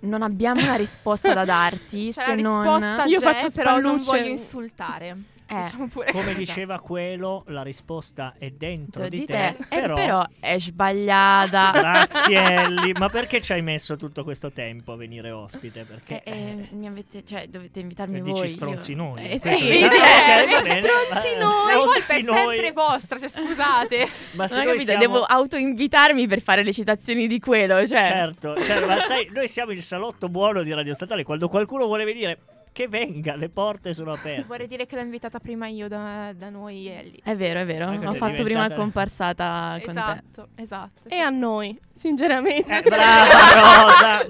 Non 0.02 0.22
abbiamo 0.22 0.62
una 0.62 0.76
risposta 0.76 1.34
da 1.34 1.46
darti 1.46 2.08
C'è 2.12 2.22
se 2.22 2.36
la 2.36 2.42
non... 2.42 2.62
risposta 2.64 3.06
Io 3.06 3.20
c'è, 3.20 3.26
faccio 3.26 3.52
però 3.52 3.80
non 3.80 4.00
voglio 4.00 4.28
insultare. 4.28 5.18
Eh, 5.52 5.62
Diciamo 5.64 5.88
pure. 5.88 6.12
Come 6.12 6.24
Esatto. 6.26 6.38
diceva 6.38 6.80
quello, 6.80 7.44
la 7.48 7.64
risposta 7.64 8.36
è 8.38 8.52
dentro 8.52 9.10
di, 9.10 9.20
di, 9.20 9.26
te, 9.26 9.56
te. 9.58 9.76
eh, 9.76 9.80
però... 9.82 9.96
però 9.96 10.24
è 10.40 10.60
sbagliata. 10.60 11.72
Grazie 11.80 12.54
Ellie, 12.64 12.94
ma 13.00 13.10
perché 13.10 13.42
ci 13.42 13.54
hai 13.54 13.62
messo 13.62 13.96
tutto 13.98 14.24
questo 14.24 14.52
tempo 14.52 14.92
a 14.92 14.96
venire 14.96 15.32
ospite? 15.32 15.86
Perché 15.86 16.22
Eh, 16.24 16.32
eh, 16.32 16.68
mi 16.72 16.86
avete, 16.88 17.24
cioè, 17.26 17.48
dovete 17.48 17.80
invitarmi 17.80 18.18
Eh, 18.18 18.22
voi. 18.22 18.32
dici 18.34 18.44
io- 18.46 18.50
stronzinoni. 18.52 19.30
Eh, 19.32 19.40
sì, 19.40 19.48
eh, 19.48 19.86
Eh, 19.86 19.88
bene. 19.90 20.82
stronzi 20.82 21.28
Eh, 21.34 21.38
noi, 21.40 21.72
la 21.74 21.78
colpa 21.80 21.96
è 21.98 22.02
stronzi 22.02 22.24
noi. 22.26 22.56
sempre 22.58 22.72
vostra, 22.72 23.20
cioè 23.20 23.30
scusate. 23.30 24.08
Ma 24.38 24.48
se 24.48 24.56
Non 24.58 24.66
noi 24.66 24.74
capito, 24.78 24.84
siamo... 24.98 25.00
devo 25.00 25.24
autoinvitarmi 25.24 26.28
per 26.28 26.42
fare 26.42 26.64
le 26.64 26.74
citazioni 26.74 27.26
di 27.28 27.40
quello, 27.40 27.88
cioè... 27.88 28.08
Certo, 28.08 28.56
cioè, 28.64 28.86
ma 28.86 29.00
sai, 29.02 29.30
noi 29.34 29.48
siamo 29.48 29.72
il 29.72 29.82
salotto 29.82 30.30
buono 30.30 30.62
di 30.64 30.72
Radio 30.74 30.94
Statale. 30.94 31.24
Quando 31.24 31.48
qualcuno 31.50 31.86
vuole 31.86 32.04
venire, 32.04 32.38
che 32.72 32.88
venga, 32.88 33.36
le 33.36 33.50
porte 33.50 33.94
sono 33.94 34.14
aperte. 34.14 34.44
Vorrei 34.48 34.68
dire 34.68 34.86
che 34.86 34.96
l'ho 34.96 35.02
invitata 35.02 35.40
prima 35.40 35.68
io 35.68 35.88
da, 35.88 36.32
da 36.34 36.50
noi 36.50 36.88
Ellie. 36.88 37.20
È 37.24 37.36
vero, 37.36 37.60
è 37.60 37.66
vero. 37.66 37.88
Ho 37.90 38.14
fatto 38.14 38.44
prima 38.44 38.46
diventata- 38.46 38.76
comparsata 38.76 39.80
con 39.84 39.94
te. 39.94 40.00
Esatto, 40.00 40.48
esatto. 40.56 41.10
E 41.10 41.18
a 41.18 41.30
noi, 41.30 41.78
sinceramente. 41.94 42.72
Eh, 42.72 42.82
ne 42.82 42.90
brava 42.90 43.86
Rosa, 43.86 44.18
ne 44.22 44.28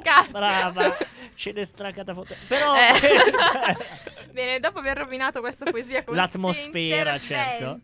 brava, 0.00 0.70
brava. 0.70 0.96
Ce 1.34 1.52
n'è 1.52 1.64
stracata 1.64 2.14
foto. 2.14 2.34
Però 2.48 2.74
Eh. 2.74 4.22
Bene, 4.34 4.58
dopo 4.58 4.80
aver 4.80 4.96
rovinato 4.96 5.38
questa 5.38 5.64
poesia 5.70 6.02
con 6.02 6.16
L'atmosfera, 6.16 7.20
certo. 7.20 7.78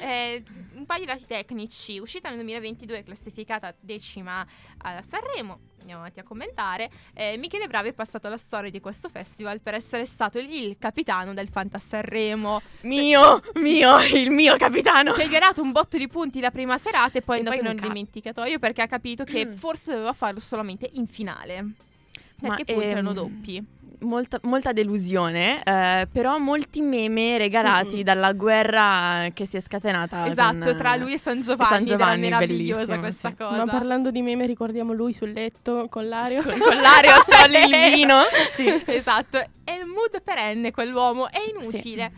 eh, 0.00 0.42
un 0.76 0.86
paio 0.86 1.00
di 1.00 1.04
dati 1.06 1.26
tecnici. 1.26 1.98
Uscita 1.98 2.28
nel 2.30 2.38
2022, 2.38 3.02
classificata 3.02 3.74
decima 3.82 4.46
alla 4.78 5.02
Sanremo. 5.02 5.58
Andiamo 5.80 6.00
avanti 6.00 6.20
a 6.20 6.22
commentare. 6.22 6.90
Eh, 7.12 7.36
Michele 7.36 7.66
Bravi 7.66 7.90
è 7.90 7.92
passato 7.92 8.28
alla 8.28 8.38
storia 8.38 8.70
di 8.70 8.80
questo 8.80 9.10
festival 9.10 9.60
per 9.60 9.74
essere 9.74 10.06
stato 10.06 10.38
il, 10.38 10.50
il 10.50 10.78
capitano 10.78 11.34
del 11.34 11.50
Fanta 11.50 11.78
Sanremo. 11.78 12.62
Mio, 12.80 13.42
mio, 13.56 13.98
il 14.04 14.30
mio 14.30 14.56
capitano. 14.56 15.12
Che 15.12 15.28
gli 15.28 15.34
ha 15.34 15.40
dato 15.40 15.60
un 15.60 15.70
botto 15.70 15.98
di 15.98 16.08
punti 16.08 16.40
la 16.40 16.50
prima 16.50 16.78
serata 16.78 17.18
e 17.18 17.20
poi 17.20 17.36
è 17.36 17.38
E 17.40 17.44
andato 17.44 17.56
poi 17.58 17.66
nel 17.66 17.74
un 17.76 17.80
ca- 17.82 17.88
dimenticatoio 17.88 18.58
perché 18.58 18.80
ha 18.80 18.86
capito 18.86 19.24
che 19.24 19.44
Mm. 19.44 19.52
forse 19.52 19.90
doveva 19.92 20.14
farlo 20.14 20.40
solamente 20.40 20.88
in 20.94 21.06
finale. 21.06 21.60
Ma, 22.40 22.48
Perché 22.54 22.62
i 22.62 22.64
punti 22.74 22.82
ehm, 22.84 22.90
erano 22.90 23.12
doppi. 23.12 23.62
Molta, 24.00 24.38
molta 24.42 24.72
delusione, 24.72 25.62
eh, 25.62 26.08
però 26.10 26.38
molti 26.38 26.80
meme 26.80 27.38
regalati 27.38 27.96
Mm-mm. 27.96 28.02
dalla 28.02 28.32
guerra 28.32 29.28
che 29.32 29.46
si 29.46 29.56
è 29.56 29.60
scatenata. 29.60 30.26
Esatto, 30.26 30.64
con, 30.64 30.76
tra 30.76 30.94
eh, 30.94 30.98
lui 30.98 31.14
e 31.14 31.18
San 31.18 31.40
Giovanni. 31.40 31.74
San 31.74 31.84
Giovanni, 31.84 32.20
meravigliosa 32.28 32.98
questa 32.98 33.28
sì. 33.28 33.36
cosa. 33.36 33.64
Ma 33.64 33.70
parlando 33.70 34.10
di 34.10 34.20
meme, 34.22 34.46
ricordiamo 34.46 34.92
lui 34.92 35.12
sul 35.12 35.32
letto 35.32 35.86
con 35.88 36.08
l'aria. 36.08 36.42
con, 36.42 36.58
con 36.58 36.76
l'aria 36.76 37.14
solo 37.26 37.58
il 37.58 37.94
vino. 37.94 38.20
Sì. 38.52 38.82
esatto, 38.86 39.38
è 39.38 39.72
il 39.72 39.86
mood 39.86 40.22
perenne 40.22 40.70
quell'uomo, 40.70 41.30
è 41.30 41.40
inutile. 41.48 42.12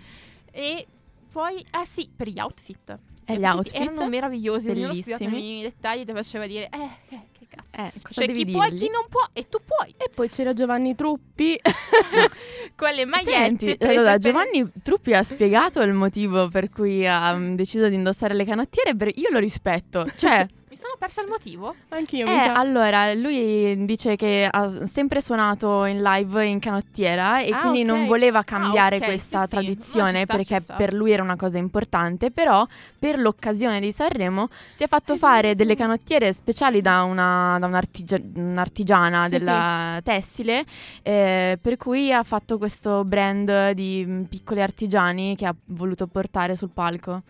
E 0.51 0.87
poi, 1.31 1.65
ah 1.71 1.85
sì, 1.85 2.09
per 2.15 2.29
gli 2.29 2.41
outfit. 2.41 2.99
E 3.29 3.35
gli 3.35 3.41
vestiti 3.41 3.57
outfit? 3.57 3.81
erano 3.81 4.09
meravigliosi, 4.09 4.71
ognuno 4.71 4.89
Bellissimi. 4.89 5.17
studiato 5.17 5.37
i 5.37 5.62
dettagli 5.62 6.05
ti 6.05 6.12
faceva 6.12 6.47
dire, 6.47 6.69
eh, 6.71 7.15
eh, 7.15 7.21
che 7.49 7.57
cazzo. 7.57 7.89
Eh, 7.89 7.93
cioè, 8.11 8.33
chi 8.33 8.47
può 8.47 8.63
e 8.65 8.71
dirgli? 8.71 8.81
chi 8.85 8.91
non 8.91 9.07
può, 9.09 9.27
e 9.33 9.49
tu 9.49 9.59
puoi. 9.65 9.95
E 9.97 10.11
poi 10.15 10.29
c'era 10.29 10.53
Giovanni 10.53 10.95
Truppi. 10.95 11.59
Con 12.75 12.91
le 12.93 13.05
magliette. 13.05 13.31
Senti, 13.33 13.77
allora, 13.81 14.13
per- 14.13 14.19
Giovanni 14.19 14.71
Truppi 14.83 15.13
ha 15.15 15.23
spiegato 15.23 15.81
il 15.83 15.93
motivo 15.93 16.49
per 16.49 16.69
cui 16.71 17.07
ha 17.07 17.37
deciso 17.39 17.89
di 17.89 17.95
indossare 17.95 18.35
le 18.35 18.45
canottiere. 18.45 18.95
Io 19.17 19.31
lo 19.31 19.39
rispetto. 19.39 20.07
Cioè, 20.15 20.47
Mi 20.77 20.83
sono 20.83 20.97
persa 20.99 21.23
il 21.23 21.29
motivo. 21.29 21.75
Anch'io 21.89 22.27
eh, 22.27 22.31
mi 22.31 22.43
sa. 22.45 22.53
allora, 22.53 23.15
lui 23.15 23.87
dice 23.87 24.15
che 24.15 24.47
ha 24.51 24.85
sempre 24.85 25.23
suonato 25.23 25.87
in 25.87 26.03
live 26.03 26.45
in 26.45 26.59
canottiera 26.61 27.41
e 27.41 27.51
Ah, 27.51 27.61
quindi 27.61 27.83
non 27.83 28.03
ok. 28.03 28.07
voleva 28.09 28.41
Ah, 28.41 28.45
cambiare 28.45 28.97
ok, 28.97 29.05
questa 29.05 29.39
sì, 29.39 29.45
sì. 29.45 29.49
tradizione 29.53 30.19
ci 30.19 30.25
sta, 30.25 30.37
perché 30.37 30.61
per 30.77 30.93
lui 30.93 31.12
era 31.12 31.23
una 31.23 31.37
cosa 31.37 31.57
importante. 31.57 32.31
Però, 32.31 32.67
per 32.99 33.19
l'occasione 33.19 33.81
di 33.81 33.91
Sanremo, 33.91 34.49
si 34.75 34.85
è 34.85 34.87
fatto 34.87 35.17
fare 35.17 35.55
delle 35.55 35.77
canottiere 35.77 36.31
speciali 36.35 36.83
da 36.83 37.05
una, 37.05 37.57
da 37.59 37.65
un'artigia- 37.69 38.21
un'artigiana 38.35 39.25
Sì, 39.25 39.31
della 39.31 40.01
tessile, 40.05 40.62
eh, 41.03 41.59
per 41.59 41.79
cui 41.79 42.12
ha 42.12 42.23
fatto 42.23 42.59
questo 42.59 43.03
brand 43.03 43.71
di 43.71 44.05
mm, 44.07 44.23
piccoli 44.25 44.61
artigiani 44.61 45.37
che 45.37 45.47
ha 45.47 45.55
voluto 45.69 46.07
portare 46.07 46.55
sul 46.55 46.69
palco. 46.69 47.23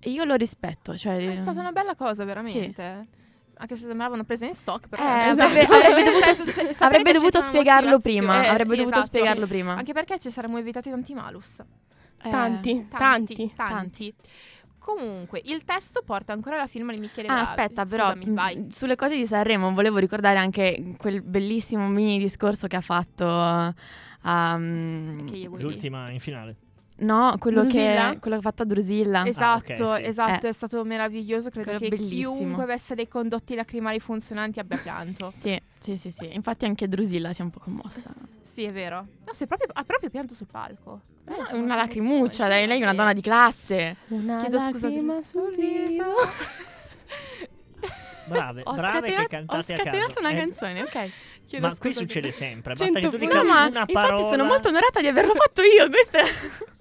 E 0.00 0.10
io 0.10 0.24
lo 0.24 0.34
rispetto. 0.34 0.96
Cioè, 0.96 1.16
È 1.32 1.36
stata 1.36 1.60
una 1.60 1.72
bella 1.72 1.94
cosa, 1.94 2.24
veramente. 2.24 3.06
Anche 3.60 3.74
se 3.74 3.86
sembravano 3.86 4.22
prese 4.24 4.46
in 4.46 4.54
stock, 4.54 4.88
però. 4.88 5.02
Eh, 5.02 5.30
Esatto. 5.30 5.42
avrebbe, 5.42 5.66
Cioè, 5.66 5.84
avrebbe 5.86 6.04
dovuto, 6.10 6.52
cioè, 6.52 6.74
avrebbe 6.78 7.10
che 7.10 7.18
dovuto 7.18 7.40
spiegarlo 7.40 7.98
prima. 7.98 8.44
Eh, 8.44 8.48
avrebbe 8.48 8.70
sì, 8.74 8.76
dovuto 8.78 8.98
esatto. 8.98 9.06
spiegarlo 9.06 9.46
prima. 9.48 9.74
Anche 9.74 9.92
perché 9.92 10.18
ci 10.18 10.30
saremmo 10.30 10.58
evitati 10.58 10.90
tanti 10.90 11.12
malus. 11.14 11.58
Eh, 11.58 12.30
Tanti, 12.30 12.86
Tanti, 12.88 13.34
tanti. 13.34 13.52
tanti. 13.56 14.14
Comunque, 14.78 15.42
il 15.44 15.64
testo 15.64 16.02
porta 16.04 16.32
ancora 16.32 16.56
la 16.56 16.66
firma 16.68 16.92
di 16.94 17.00
Michele 17.00 17.26
Ah, 17.28 17.34
Bravi. 17.34 17.48
aspetta, 17.48 17.84
però 17.84 18.04
Scusami, 18.12 18.24
mh, 18.30 18.34
vai. 18.34 18.66
sulle 18.70 18.96
cose 18.96 19.16
di 19.16 19.26
Sanremo 19.26 19.72
volevo 19.74 19.98
ricordare 19.98 20.38
anche 20.38 20.94
quel 20.96 21.20
bellissimo 21.22 21.88
mini 21.88 22.18
discorso 22.18 22.68
che 22.68 22.76
ha 22.76 22.80
fatto 22.80 23.24
uh, 23.26 24.28
um. 24.28 25.26
L'ultima 25.58 26.10
in 26.10 26.20
finale. 26.20 26.56
No, 26.98 27.36
quello 27.38 27.62
Drusilla? 27.62 28.10
che, 28.12 28.18
quello 28.18 28.38
che 28.38 28.46
ha 28.46 28.50
fatto 28.50 28.62
a 28.62 28.66
Drusilla. 28.66 29.26
Esatto, 29.26 29.82
Ah, 29.84 29.92
ok, 29.94 30.00
sì. 30.00 30.06
esatto, 30.08 30.46
Eh. 30.46 30.50
è 30.50 30.52
stato 30.52 30.84
meraviglioso. 30.84 31.50
Credo 31.50 31.70
Quello 31.76 31.78
che 31.78 31.88
bellissimo. 31.88 32.34
chiunque 32.36 32.62
avesse 32.62 32.94
dei 32.94 33.08
condotti 33.08 33.54
lacrimali 33.54 34.00
funzionanti 34.00 34.58
abbia 34.60 34.76
pianto. 34.78 35.32
Sì, 35.36 35.60
sì, 35.78 35.96
sì, 35.96 36.10
sì. 36.10 36.28
Infatti 36.34 36.64
anche 36.64 36.88
Drusilla 36.88 37.32
si 37.32 37.40
è 37.40 37.44
un 37.44 37.50
po' 37.50 37.60
commossa. 37.60 38.10
sì, 38.42 38.64
è 38.64 38.72
vero. 38.72 39.06
No, 39.26 39.32
si 39.32 39.44
è 39.44 39.46
proprio, 39.46 39.68
ha 39.72 39.84
proprio 39.84 40.10
pianto 40.10 40.34
sul 40.34 40.46
palco. 40.50 41.00
Eh, 41.26 41.56
una 41.56 41.76
lacrimuccia, 41.76 42.44
sì, 42.44 42.66
lei 42.66 42.80
è 42.80 42.82
una 42.82 42.94
donna 42.94 43.12
di 43.12 43.20
classe. 43.20 43.96
Una 44.08 44.38
Chiedo 44.38 44.58
scusa 44.58 44.88
lacrima 44.88 45.22
sul 45.22 45.54
viso. 45.54 46.04
Brave, 48.26 48.60
Ho, 48.64 48.74
brave 48.74 49.00
che 49.00 49.12
scatenato, 49.12 49.22
ho 49.22 49.26
cantate 49.28 49.72
a 49.74 49.76
scatenato 49.78 50.18
una 50.20 50.30
Eh, 50.30 50.36
canzone, 50.36 50.82
ok. 50.82 51.10
Chiedo 51.46 51.66
Ma 51.66 51.74
qui 51.76 51.92
succede 51.94 52.30
sempre. 52.30 52.74
Basta 52.74 53.00
che 53.00 53.08
tu 53.08 53.16
dica 53.16 53.38
No, 53.42 53.44
ma 53.44 53.66
una 53.66 53.80
infatti 53.80 53.92
parola. 53.92 54.28
sono 54.28 54.44
molto 54.44 54.68
onorata 54.68 55.00
di 55.00 55.06
averlo 55.06 55.34
fatto 55.34 55.62
io, 55.62 55.88
questo 55.88 56.18
è... 56.18 56.22
Eh, 56.24 56.77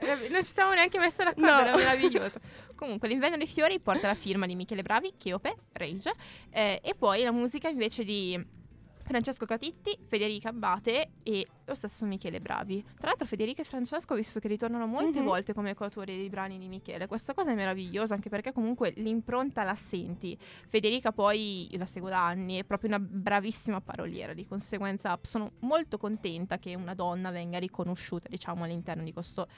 Non 0.00 0.42
ci 0.44 0.52
siamo 0.52 0.72
neanche 0.74 0.98
messi 0.98 1.18
d'accordo, 1.24 1.40
No. 1.50 1.58
era 1.60 1.76
meraviglioso. 1.76 2.38
Comunque, 2.74 3.08
l'inverno 3.08 3.36
dei 3.36 3.46
fiori 3.48 3.80
porta 3.80 4.06
la 4.06 4.14
firma 4.14 4.46
di 4.46 4.54
Michele 4.54 4.82
Bravi, 4.82 5.14
Cheope, 5.18 5.56
Rage, 5.72 6.12
eh, 6.50 6.80
e 6.82 6.94
poi 6.94 7.22
la 7.24 7.32
musica 7.32 7.68
invece 7.68 8.04
di 8.04 8.56
Francesco 9.02 9.46
Catitti, 9.46 9.98
Federica 10.06 10.50
Abbate 10.50 11.12
e 11.22 11.46
lo 11.64 11.74
stesso 11.74 12.04
Michele 12.04 12.40
Bravi. 12.40 12.84
Tra 12.98 13.08
l'altro 13.08 13.26
Federica 13.26 13.62
e 13.62 13.64
Francesco 13.64 14.12
ho 14.12 14.16
visto 14.16 14.38
che 14.38 14.48
ritornano 14.48 14.86
molte 14.86 15.20
Mhm. 15.20 15.24
volte 15.24 15.54
come 15.54 15.72
coautori 15.74 16.14
dei 16.14 16.28
brani 16.28 16.58
di 16.58 16.68
Michele. 16.68 17.06
Questa 17.06 17.32
cosa 17.32 17.50
è 17.50 17.54
meravigliosa 17.54 18.12
anche 18.14 18.28
perché 18.28 18.52
comunque 18.52 18.92
l'impronta 18.96 19.62
la 19.64 19.74
senti. 19.74 20.36
Federica 20.68 21.10
poi 21.10 21.68
la 21.78 21.86
seguo 21.86 22.10
da 22.10 22.24
anni, 22.26 22.58
è 22.58 22.64
proprio 22.64 22.90
una 22.90 23.00
bravissima 23.00 23.80
paroliera, 23.80 24.34
di 24.34 24.46
conseguenza 24.46 25.18
sono 25.22 25.52
molto 25.60 25.96
contenta 25.96 26.58
che 26.58 26.74
una 26.74 26.94
donna 26.94 27.30
venga 27.30 27.58
riconosciuta, 27.58 28.28
diciamo, 28.28 28.64
all'interno 28.64 29.02
di 29.04 29.12
questo 29.14 29.48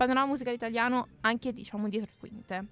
panorama 0.00 0.28
musicale 0.28 0.56
italiano 0.56 1.08
anche, 1.20 1.52
diciamo, 1.52 1.86
dietro 1.86 2.08
le 2.10 2.18
quinte. 2.18 2.66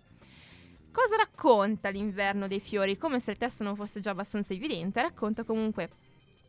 Cosa 0.90 1.16
racconta 1.16 1.90
l'inverno 1.90 2.48
dei 2.48 2.58
fiori? 2.58 2.96
Come 2.96 3.20
se 3.20 3.32
il 3.32 3.36
testo 3.36 3.64
non 3.64 3.76
fosse 3.76 4.00
già 4.00 4.12
abbastanza 4.12 4.54
evidente, 4.54 5.02
racconta 5.02 5.44
comunque 5.44 5.90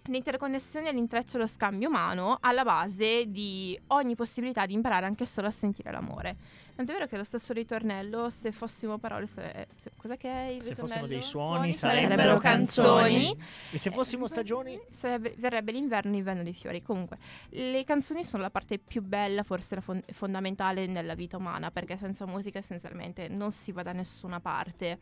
l'interconnessione 0.03 0.89
e 0.89 0.93
l'intreccio 0.93 1.33
dello 1.33 1.47
scambio 1.47 1.89
umano 1.89 2.37
alla 2.41 2.63
base 2.63 3.25
di 3.27 3.79
ogni 3.87 4.15
possibilità 4.15 4.65
di 4.65 4.73
imparare 4.73 5.05
anche 5.05 5.25
solo 5.25 5.47
a 5.47 5.51
sentire 5.51 5.91
l'amore. 5.91 6.35
Tant'è 6.75 6.93
vero 6.93 7.07
che 7.07 7.17
lo 7.17 7.25
stesso 7.25 7.51
ritornello, 7.51 8.29
se 8.29 8.51
fossimo 8.53 8.97
parole, 8.97 9.25
sare- 9.27 9.67
se- 9.75 9.91
cos'è 9.97 10.15
che 10.17 10.29
è 10.29 10.45
il 10.47 10.61
Se 10.63 10.69
ritornello? 10.69 10.87
fossimo 11.01 11.07
dei 11.07 11.21
suoni, 11.21 11.73
sarebbero, 11.73 12.07
sarebbero 12.09 12.37
canzoni. 12.39 13.25
canzoni. 13.25 13.43
E 13.71 13.77
se 13.77 13.91
fossimo 13.91 14.27
stagioni? 14.27 14.79
Sarebbe- 14.89 15.35
verrebbe 15.37 15.73
l'inverno, 15.73 16.11
l'inverno 16.11 16.41
dei 16.43 16.53
fiori. 16.53 16.81
Comunque, 16.81 17.17
le 17.49 17.83
canzoni 17.83 18.23
sono 18.23 18.43
la 18.43 18.49
parte 18.49 18.79
più 18.79 19.01
bella, 19.03 19.43
forse 19.43 19.75
la 19.75 19.81
fon- 19.81 20.03
fondamentale 20.13 20.85
nella 20.87 21.15
vita 21.15 21.35
umana, 21.35 21.69
perché 21.69 21.97
senza 21.97 22.25
musica 22.25 22.59
essenzialmente 22.59 23.27
non 23.27 23.51
si 23.51 23.73
va 23.73 23.83
da 23.83 23.91
nessuna 23.91 24.39
parte. 24.39 24.99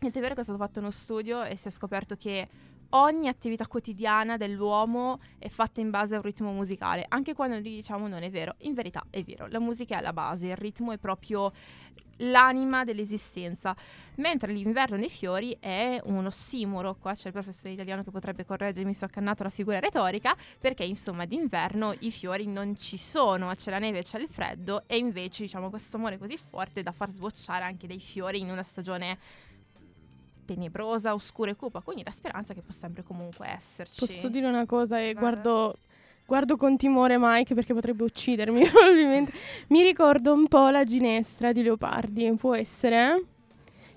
Ed 0.00 0.16
è 0.16 0.20
vero 0.20 0.34
che 0.34 0.40
è 0.40 0.44
stato 0.44 0.58
fatto 0.58 0.78
uno 0.78 0.90
studio 0.92 1.42
e 1.42 1.56
si 1.56 1.66
è 1.68 1.70
scoperto 1.72 2.16
che 2.16 2.48
ogni 2.90 3.28
attività 3.28 3.66
quotidiana 3.66 4.36
dell'uomo 4.36 5.20
è 5.38 5.48
fatta 5.48 5.80
in 5.80 5.90
base 5.90 6.14
a 6.14 6.18
un 6.18 6.24
ritmo 6.24 6.52
musicale, 6.52 7.04
anche 7.08 7.34
quando 7.34 7.54
noi 7.54 7.62
diciamo 7.62 8.08
non 8.08 8.22
è 8.22 8.30
vero. 8.30 8.54
In 8.60 8.74
verità 8.74 9.04
è 9.10 9.22
vero, 9.22 9.46
la 9.48 9.60
musica 9.60 9.98
è 9.98 10.00
la 10.00 10.12
base, 10.12 10.48
il 10.48 10.56
ritmo 10.56 10.92
è 10.92 10.98
proprio 10.98 11.52
l'anima 12.20 12.84
dell'esistenza, 12.84 13.74
mentre 14.16 14.52
l'inverno 14.52 14.96
dei 14.96 15.08
fiori 15.08 15.56
è 15.58 16.00
un 16.04 16.26
ossimoro, 16.26 16.96
qua 16.96 17.14
c'è 17.14 17.28
il 17.28 17.32
professore 17.32 17.70
italiano 17.70 18.02
che 18.02 18.10
potrebbe 18.10 18.44
correggermi 18.44 18.92
se 18.92 19.04
ho 19.04 19.08
accannato 19.08 19.42
la 19.42 19.50
figura 19.50 19.78
retorica, 19.78 20.36
perché 20.58 20.84
insomma 20.84 21.24
d'inverno 21.24 21.94
i 22.00 22.10
fiori 22.10 22.46
non 22.46 22.76
ci 22.76 22.96
sono, 22.96 23.54
c'è 23.54 23.70
la 23.70 23.78
neve 23.78 24.02
c'è 24.02 24.18
il 24.18 24.28
freddo 24.28 24.82
e 24.86 24.98
invece 24.98 25.44
diciamo 25.44 25.70
questo 25.70 25.96
amore 25.96 26.18
così 26.18 26.36
forte 26.36 26.82
da 26.82 26.92
far 26.92 27.10
sbocciare 27.10 27.64
anche 27.64 27.86
dei 27.86 28.00
fiori 28.00 28.40
in 28.40 28.50
una 28.50 28.62
stagione 28.62 29.18
tenebrosa, 30.54 31.14
oscura 31.14 31.50
e 31.50 31.56
cupa, 31.56 31.80
quindi 31.80 32.02
la 32.04 32.10
speranza 32.10 32.54
che 32.54 32.60
può 32.62 32.72
sempre 32.72 33.02
comunque 33.04 33.48
esserci. 33.48 34.04
Posso 34.04 34.28
dire 34.28 34.46
una 34.48 34.66
cosa 34.66 34.98
e 34.98 35.12
Vai, 35.12 35.14
guardo, 35.14 35.76
guardo 36.26 36.56
con 36.56 36.76
timore 36.76 37.16
Mike 37.18 37.54
perché 37.54 37.72
potrebbe 37.72 38.02
uccidermi 38.02 38.66
probabilmente. 38.68 39.32
Mi 39.68 39.82
ricordo 39.82 40.32
un 40.32 40.48
po' 40.48 40.68
la 40.70 40.82
ginestra 40.84 41.52
di 41.52 41.62
Leopardi, 41.62 42.32
può 42.36 42.54
essere? 42.54 43.24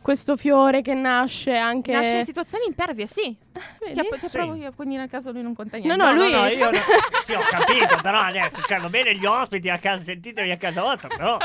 Questo 0.03 0.35
fiore 0.35 0.81
che 0.81 0.93
nasce 0.93 1.55
anche... 1.55 1.93
Nasce 1.93 2.17
in 2.17 2.25
situazioni 2.25 2.65
impervie, 2.67 3.07
sì. 3.07 3.33
Vedi? 3.79 4.01
Che, 4.01 4.17
che 4.19 4.27
Sì. 4.29 4.37
provo 4.37 4.53
io, 4.53 4.73
quindi 4.75 4.97
nel 4.97 5.09
caso 5.09 5.31
lui 5.31 5.41
non 5.41 5.55
conta 5.55 5.77
niente. 5.77 5.95
No, 5.95 6.11
no, 6.11 6.17
lui- 6.17 6.29
no, 6.29 6.45
io 6.47 6.69
no. 6.71 6.77
Sì, 7.23 7.31
ho 7.33 7.39
capito, 7.39 7.97
però 8.01 8.19
adesso, 8.19 8.61
cioè, 8.67 8.81
va 8.81 8.89
bene 8.89 9.15
gli 9.15 9.25
ospiti 9.25 9.69
a 9.69 9.79
casa, 9.79 10.03
sentitevi 10.03 10.51
a 10.51 10.57
casa 10.57 10.81
vostra, 10.81 11.07
però... 11.07 11.37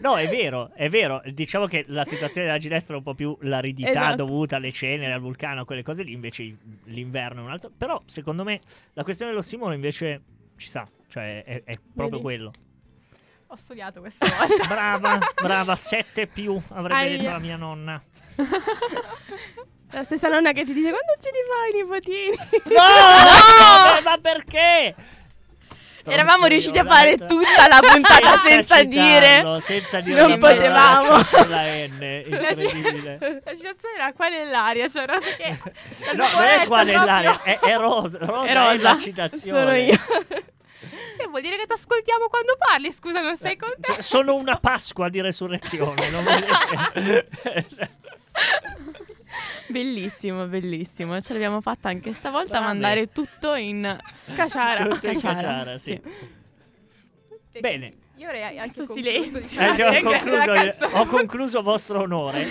No, 0.00 0.16
è 0.16 0.28
vero, 0.28 0.70
è 0.74 0.88
vero. 0.88 1.22
Diciamo 1.26 1.66
che 1.66 1.84
la 1.88 2.04
situazione 2.04 2.46
della 2.46 2.58
ginestra 2.58 2.94
è 2.94 2.96
un 2.98 3.02
po' 3.02 3.14
più 3.14 3.36
l'aridità 3.42 3.90
Esatto. 3.90 4.16
dovuta 4.16 4.56
alle 4.56 4.72
ceneri, 4.72 5.12
al 5.12 5.20
vulcano, 5.20 5.64
quelle 5.64 5.82
cose 5.82 6.02
lì. 6.02 6.12
Invece 6.12 6.56
l'inverno 6.84 7.40
è 7.42 7.44
un 7.44 7.50
altro. 7.50 7.70
Però, 7.76 8.00
secondo 8.06 8.44
me, 8.44 8.60
la 8.92 9.02
questione 9.04 9.30
dell'ossimolo 9.32 9.72
invece 9.74 10.22
ci 10.56 10.68
sta. 10.68 10.86
Cioè, 11.08 11.44
è, 11.44 11.62
è 11.64 11.74
proprio 11.94 12.08
Vedi? 12.18 12.22
quello. 12.22 12.52
Ho 13.48 13.56
studiato 13.56 14.00
questa 14.00 14.26
volta. 14.26 14.66
Brava, 14.68 15.18
brava, 15.40 15.76
7 15.76 16.26
più, 16.26 16.60
avrebbe 16.70 17.00
Aia. 17.00 17.16
detto 17.18 17.30
la 17.30 17.38
mia 17.38 17.56
nonna. 17.56 18.02
La 19.92 20.02
stessa 20.02 20.28
nonna 20.28 20.50
che 20.52 20.64
ti 20.64 20.72
dice 20.72 20.90
quando 20.90 21.12
ce 21.20 21.30
li 21.30 21.38
fai 21.48 21.70
i 21.70 21.82
nipotini? 21.82 22.74
No! 22.74 22.82
Vabbè, 23.92 24.02
ma 24.02 24.18
perché? 24.18 24.94
Eravamo 26.06 26.46
riusciti 26.46 26.78
a 26.78 26.84
fare 26.84 27.16
tutta 27.16 27.66
la 27.68 27.80
puntata 27.86 28.38
senza 28.38 28.82
dire. 28.82 29.36
citarlo, 29.36 29.58
senza 29.60 30.00
dire 30.00 30.20
Non 30.26 30.38
potevamo. 30.38 31.08
la 31.48 31.62
N, 31.86 32.22
incredibile. 32.26 33.18
La 33.44 33.54
citazione 33.54 33.94
era 33.96 34.12
qua 34.12 34.28
nell'aria, 34.28 34.88
cioè 34.88 35.06
rosa 35.06 35.20
che... 35.36 35.58
No, 36.14 36.26
non 36.32 36.42
è 36.42 36.66
qua 36.66 36.82
nell'aria, 36.82 37.42
è, 37.42 37.58
è 37.58 37.76
rosa. 37.76 38.18
Rosa 38.20 38.44
È 38.46 38.50
è, 38.50 38.72
rosa. 38.72 38.92
la 38.92 38.98
citazione. 38.98 39.60
Sono 39.60 39.74
io. 39.76 40.42
Che 41.16 41.28
vuol 41.28 41.42
dire 41.42 41.56
che 41.56 41.66
ti 41.66 41.72
ascoltiamo 41.72 42.26
quando 42.28 42.56
parli, 42.58 42.90
scusa, 42.90 43.20
non 43.20 43.36
sei 43.36 43.56
Cioè, 43.56 43.68
contento? 43.70 44.02
sono 44.02 44.34
una 44.34 44.56
Pasqua 44.56 45.08
di 45.08 45.20
resurrezione. 45.20 46.10
Non 46.10 46.24
volete- 46.24 47.28
Bellissimo, 49.68 50.46
bellissimo. 50.46 51.20
Ce 51.20 51.32
l'abbiamo 51.32 51.60
fatta 51.60 51.88
anche 51.88 52.12
stavolta 52.12 52.56
a 52.58 52.60
Bravi. 52.60 52.66
mandare 52.66 53.12
tutto 53.12 53.54
in 53.54 53.96
Caciara. 54.34 54.84
Tutto 54.86 55.06
in 55.06 55.12
Caciara, 55.14 55.34
caciara, 55.40 55.78
sì. 55.78 56.00
Bene, 57.60 57.92
Io 58.16 58.26
avrei 58.28 58.58
anche 58.58 58.72
Questo 58.74 58.92
silenzio. 58.94 59.40
diciamo, 59.40 59.74
Eh, 59.76 59.98
ho, 59.98 60.02
concluso, 60.02 60.86
ho 60.96 61.06
concluso 61.06 61.62
vostro 61.62 62.00
onore. 62.02 62.46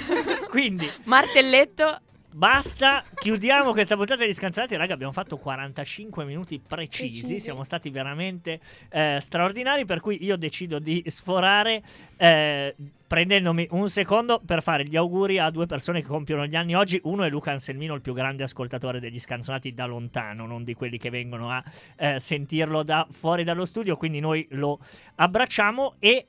Quindi, 0.49 0.89
Martelletto. 1.03 1.99
Basta, 2.35 3.03
chiudiamo 3.13 3.73
questa 3.73 3.95
puntata 3.95 4.25
di 4.25 4.33
Scanzonati. 4.33 4.75
Raga, 4.75 4.95
abbiamo 4.95 5.11
fatto 5.11 5.37
45 5.37 6.25
minuti 6.25 6.59
precisi. 6.59 7.19
Precisi. 7.19 7.39
Siamo 7.39 7.63
stati 7.63 7.91
veramente 7.91 8.59
eh, 8.89 9.19
straordinari. 9.21 9.85
Per 9.85 9.99
cui 9.99 10.23
io 10.23 10.35
decido 10.35 10.79
di 10.79 11.03
sforare. 11.07 11.83
eh, 12.17 12.75
prendendomi 13.05 13.67
un 13.69 13.87
secondo 13.89 14.41
per 14.43 14.63
fare 14.63 14.85
gli 14.85 14.97
auguri 14.97 15.37
a 15.37 15.51
due 15.51 15.67
persone 15.67 16.01
che 16.01 16.07
compiono 16.07 16.47
gli 16.47 16.55
anni 16.55 16.75
oggi. 16.75 16.99
Uno 17.03 17.23
è 17.23 17.29
Luca 17.29 17.51
Anselmino, 17.51 17.93
il 17.93 18.01
più 18.01 18.13
grande 18.13 18.41
ascoltatore 18.41 18.99
degli 18.99 19.19
scanzonati 19.19 19.71
da 19.71 19.85
lontano, 19.85 20.47
non 20.47 20.63
di 20.63 20.73
quelli 20.73 20.97
che 20.97 21.11
vengono 21.11 21.51
a 21.51 21.63
eh, 21.95 22.19
sentirlo 22.19 22.81
da 22.81 23.07
fuori 23.11 23.43
dallo 23.43 23.65
studio. 23.65 23.95
Quindi 23.95 24.19
noi 24.19 24.47
lo 24.51 24.79
abbracciamo 25.15 25.95
e. 25.99 26.25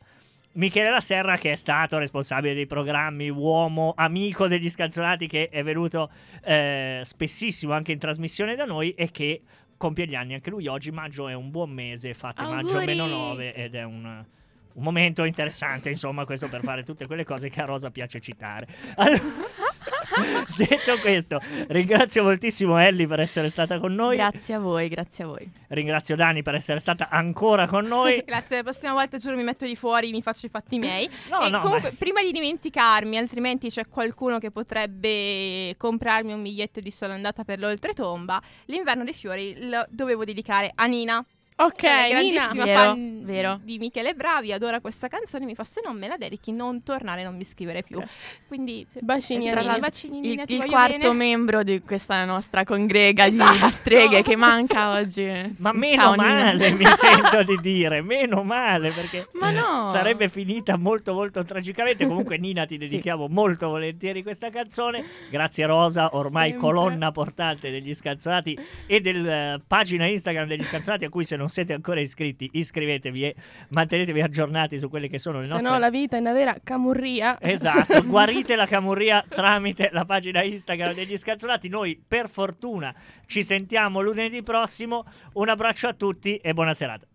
Michele 0.54 0.90
La 0.90 1.00
Serra, 1.00 1.36
che 1.36 1.52
è 1.52 1.54
stato 1.56 1.98
responsabile 1.98 2.54
dei 2.54 2.66
programmi, 2.66 3.28
uomo 3.28 3.92
amico 3.96 4.46
degli 4.46 4.70
scanzonati, 4.70 5.26
che 5.26 5.48
è 5.48 5.62
venuto 5.64 6.10
eh, 6.44 7.00
spessissimo 7.02 7.72
anche 7.72 7.92
in 7.92 7.98
trasmissione 7.98 8.54
da 8.54 8.64
noi 8.64 8.92
e 8.92 9.10
che 9.10 9.42
compie 9.76 10.06
gli 10.06 10.14
anni 10.14 10.34
anche 10.34 10.50
lui 10.50 10.66
oggi. 10.68 10.92
Maggio 10.92 11.26
è 11.26 11.34
un 11.34 11.50
buon 11.50 11.70
mese, 11.70 12.14
fate 12.14 12.42
maggio 12.42 12.78
Auguri! 12.78 12.84
meno 12.86 13.06
9 13.06 13.54
ed 13.54 13.74
è 13.74 13.82
un, 13.82 14.04
un 14.04 14.82
momento 14.82 15.24
interessante, 15.24 15.90
insomma, 15.90 16.24
questo 16.24 16.48
per 16.48 16.62
fare 16.62 16.84
tutte 16.84 17.06
quelle 17.06 17.24
cose 17.24 17.48
che 17.48 17.60
a 17.60 17.64
Rosa 17.64 17.90
piace 17.90 18.20
citare. 18.20 18.68
Allora, 18.94 19.20
detto 20.56 20.98
questo, 21.00 21.40
ringrazio 21.68 22.22
moltissimo 22.22 22.78
Ellie 22.78 23.06
per 23.06 23.20
essere 23.20 23.48
stata 23.48 23.78
con 23.78 23.94
noi. 23.94 24.16
Grazie 24.16 24.54
a 24.54 24.58
voi, 24.58 24.88
grazie 24.88 25.24
a 25.24 25.26
voi. 25.28 25.50
Ringrazio 25.68 26.16
Dani 26.16 26.42
per 26.42 26.54
essere 26.54 26.78
stata 26.78 27.08
ancora 27.08 27.66
con 27.66 27.84
noi. 27.84 28.22
Grazie, 28.24 28.56
la 28.56 28.62
prossima 28.62 28.92
volta 28.92 29.18
giuro 29.18 29.36
mi 29.36 29.42
metto 29.42 29.64
di 29.64 29.76
fuori, 29.76 30.10
mi 30.10 30.22
faccio 30.22 30.46
i 30.46 30.48
fatti 30.48 30.78
miei. 30.78 31.10
No, 31.34 31.40
e 31.40 31.48
no, 31.48 31.60
comunque, 31.60 31.90
ma- 31.90 31.96
prima 31.98 32.22
di 32.22 32.30
dimenticarmi, 32.30 33.16
altrimenti 33.16 33.68
c'è 33.68 33.88
qualcuno 33.88 34.38
che 34.38 34.50
potrebbe 34.50 35.74
comprarmi 35.76 36.32
un 36.32 36.42
biglietto 36.42 36.80
di 36.80 36.90
sola 36.90 37.14
andata 37.14 37.44
per 37.44 37.58
l'oltretomba, 37.58 38.40
l'inverno 38.66 39.04
dei 39.04 39.14
fiori 39.14 39.68
lo 39.68 39.84
dovevo 39.88 40.24
dedicare 40.24 40.70
a 40.74 40.84
Nina. 40.86 41.24
Ok, 41.56 41.84
è 41.84 42.20
Nina. 42.20 42.48
grandissima 42.48 42.64
Vero, 42.64 42.78
fan 42.80 43.20
vero. 43.22 43.60
di 43.62 43.78
Michele 43.78 44.14
Bravi, 44.14 44.50
adora 44.52 44.80
questa 44.80 45.06
canzone, 45.06 45.44
mi 45.44 45.54
fa 45.54 45.62
se 45.62 45.80
non 45.84 45.96
me 45.96 46.08
la 46.08 46.16
dedichi 46.16 46.50
non 46.50 46.82
tornare, 46.82 47.22
non 47.22 47.36
mi 47.36 47.44
scrivere 47.44 47.84
più. 47.84 48.02
Quindi 48.48 48.84
Bacini 48.98 49.46
a 49.48 49.52
Tra 49.52 49.60
Nina. 49.60 49.72
l'altro, 49.74 49.88
bacini 49.88 50.16
Il, 50.18 50.28
Nina, 50.30 50.44
il 50.48 50.64
quarto 50.68 50.96
bene. 50.98 51.12
membro 51.14 51.62
di 51.62 51.80
questa 51.80 52.24
nostra 52.24 52.64
congrega 52.64 53.28
di- 53.28 53.36
Esatto. 53.40 53.66
di, 53.66 53.70
streghe 53.70 54.22
che 54.24 54.34
manca 54.34 54.94
oggi. 54.98 55.54
Ma 55.58 55.70
meno 55.72 56.02
Ciao, 56.02 56.10
Nina. 56.14 56.24
male 56.44 56.72
mi 56.72 56.84
sento 56.96 57.42
di 57.44 57.56
dire, 57.60 58.02
meno 58.02 58.42
male 58.42 58.90
perché 58.90 59.28
Ma 59.34 59.50
no. 59.52 59.88
sarebbe 59.92 60.28
finita 60.28 60.76
molto 60.76 61.12
molto 61.14 61.44
tragicamente. 61.44 62.04
Comunque 62.04 62.36
Nina 62.36 62.66
ti 62.66 62.76
dedichiamo 62.78 63.28
molto 63.28 63.68
volentieri 63.68 64.24
questa 64.24 64.50
canzone. 64.50 65.04
Grazie 65.30 65.66
Rosa, 65.66 66.10
ormai 66.16 66.50
Sempre. 66.50 66.68
colonna 66.68 67.12
portante 67.12 67.70
degli 67.70 67.94
scanzonati 67.94 68.58
e 68.86 69.00
del 69.00 69.24
eh, 69.24 69.62
pagina 69.64 70.04
Instagram 70.08 70.48
degli 70.48 70.64
scanzonati 70.64 71.04
a 71.04 71.08
cui 71.08 71.22
se 71.22 71.36
non 71.36 71.42
siete 71.48 71.72
ancora 71.72 72.00
iscritti 72.00 72.48
iscrivetevi 72.52 73.24
e 73.24 73.34
mantenetevi 73.70 74.20
aggiornati 74.20 74.78
su 74.78 74.88
quelle 74.88 75.08
che 75.08 75.18
sono 75.18 75.38
le 75.38 75.46
Se 75.46 75.52
nostre 75.52 75.70
no 75.70 75.78
la 75.78 75.90
vita 75.90 76.16
è 76.16 76.20
una 76.20 76.32
vera 76.32 76.56
camurria. 76.62 77.40
Esatto, 77.40 78.02
guarite 78.06 78.56
la 78.56 78.66
camurria 78.66 79.24
tramite 79.28 79.90
la 79.92 80.04
pagina 80.04 80.42
Instagram 80.42 80.94
degli 80.94 81.16
scanzonati. 81.16 81.68
Noi 81.68 82.02
per 82.06 82.28
fortuna 82.28 82.94
ci 83.26 83.42
sentiamo 83.42 84.00
lunedì 84.00 84.42
prossimo. 84.42 85.04
Un 85.34 85.48
abbraccio 85.48 85.88
a 85.88 85.94
tutti 85.94 86.36
e 86.36 86.52
buona 86.52 86.72
serata. 86.72 87.06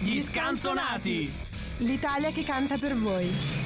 Gli 0.00 0.20
scanzonati! 0.20 1.30
L'Italia 1.78 2.30
che 2.30 2.44
canta 2.44 2.78
per 2.78 2.96
voi. 2.96 3.65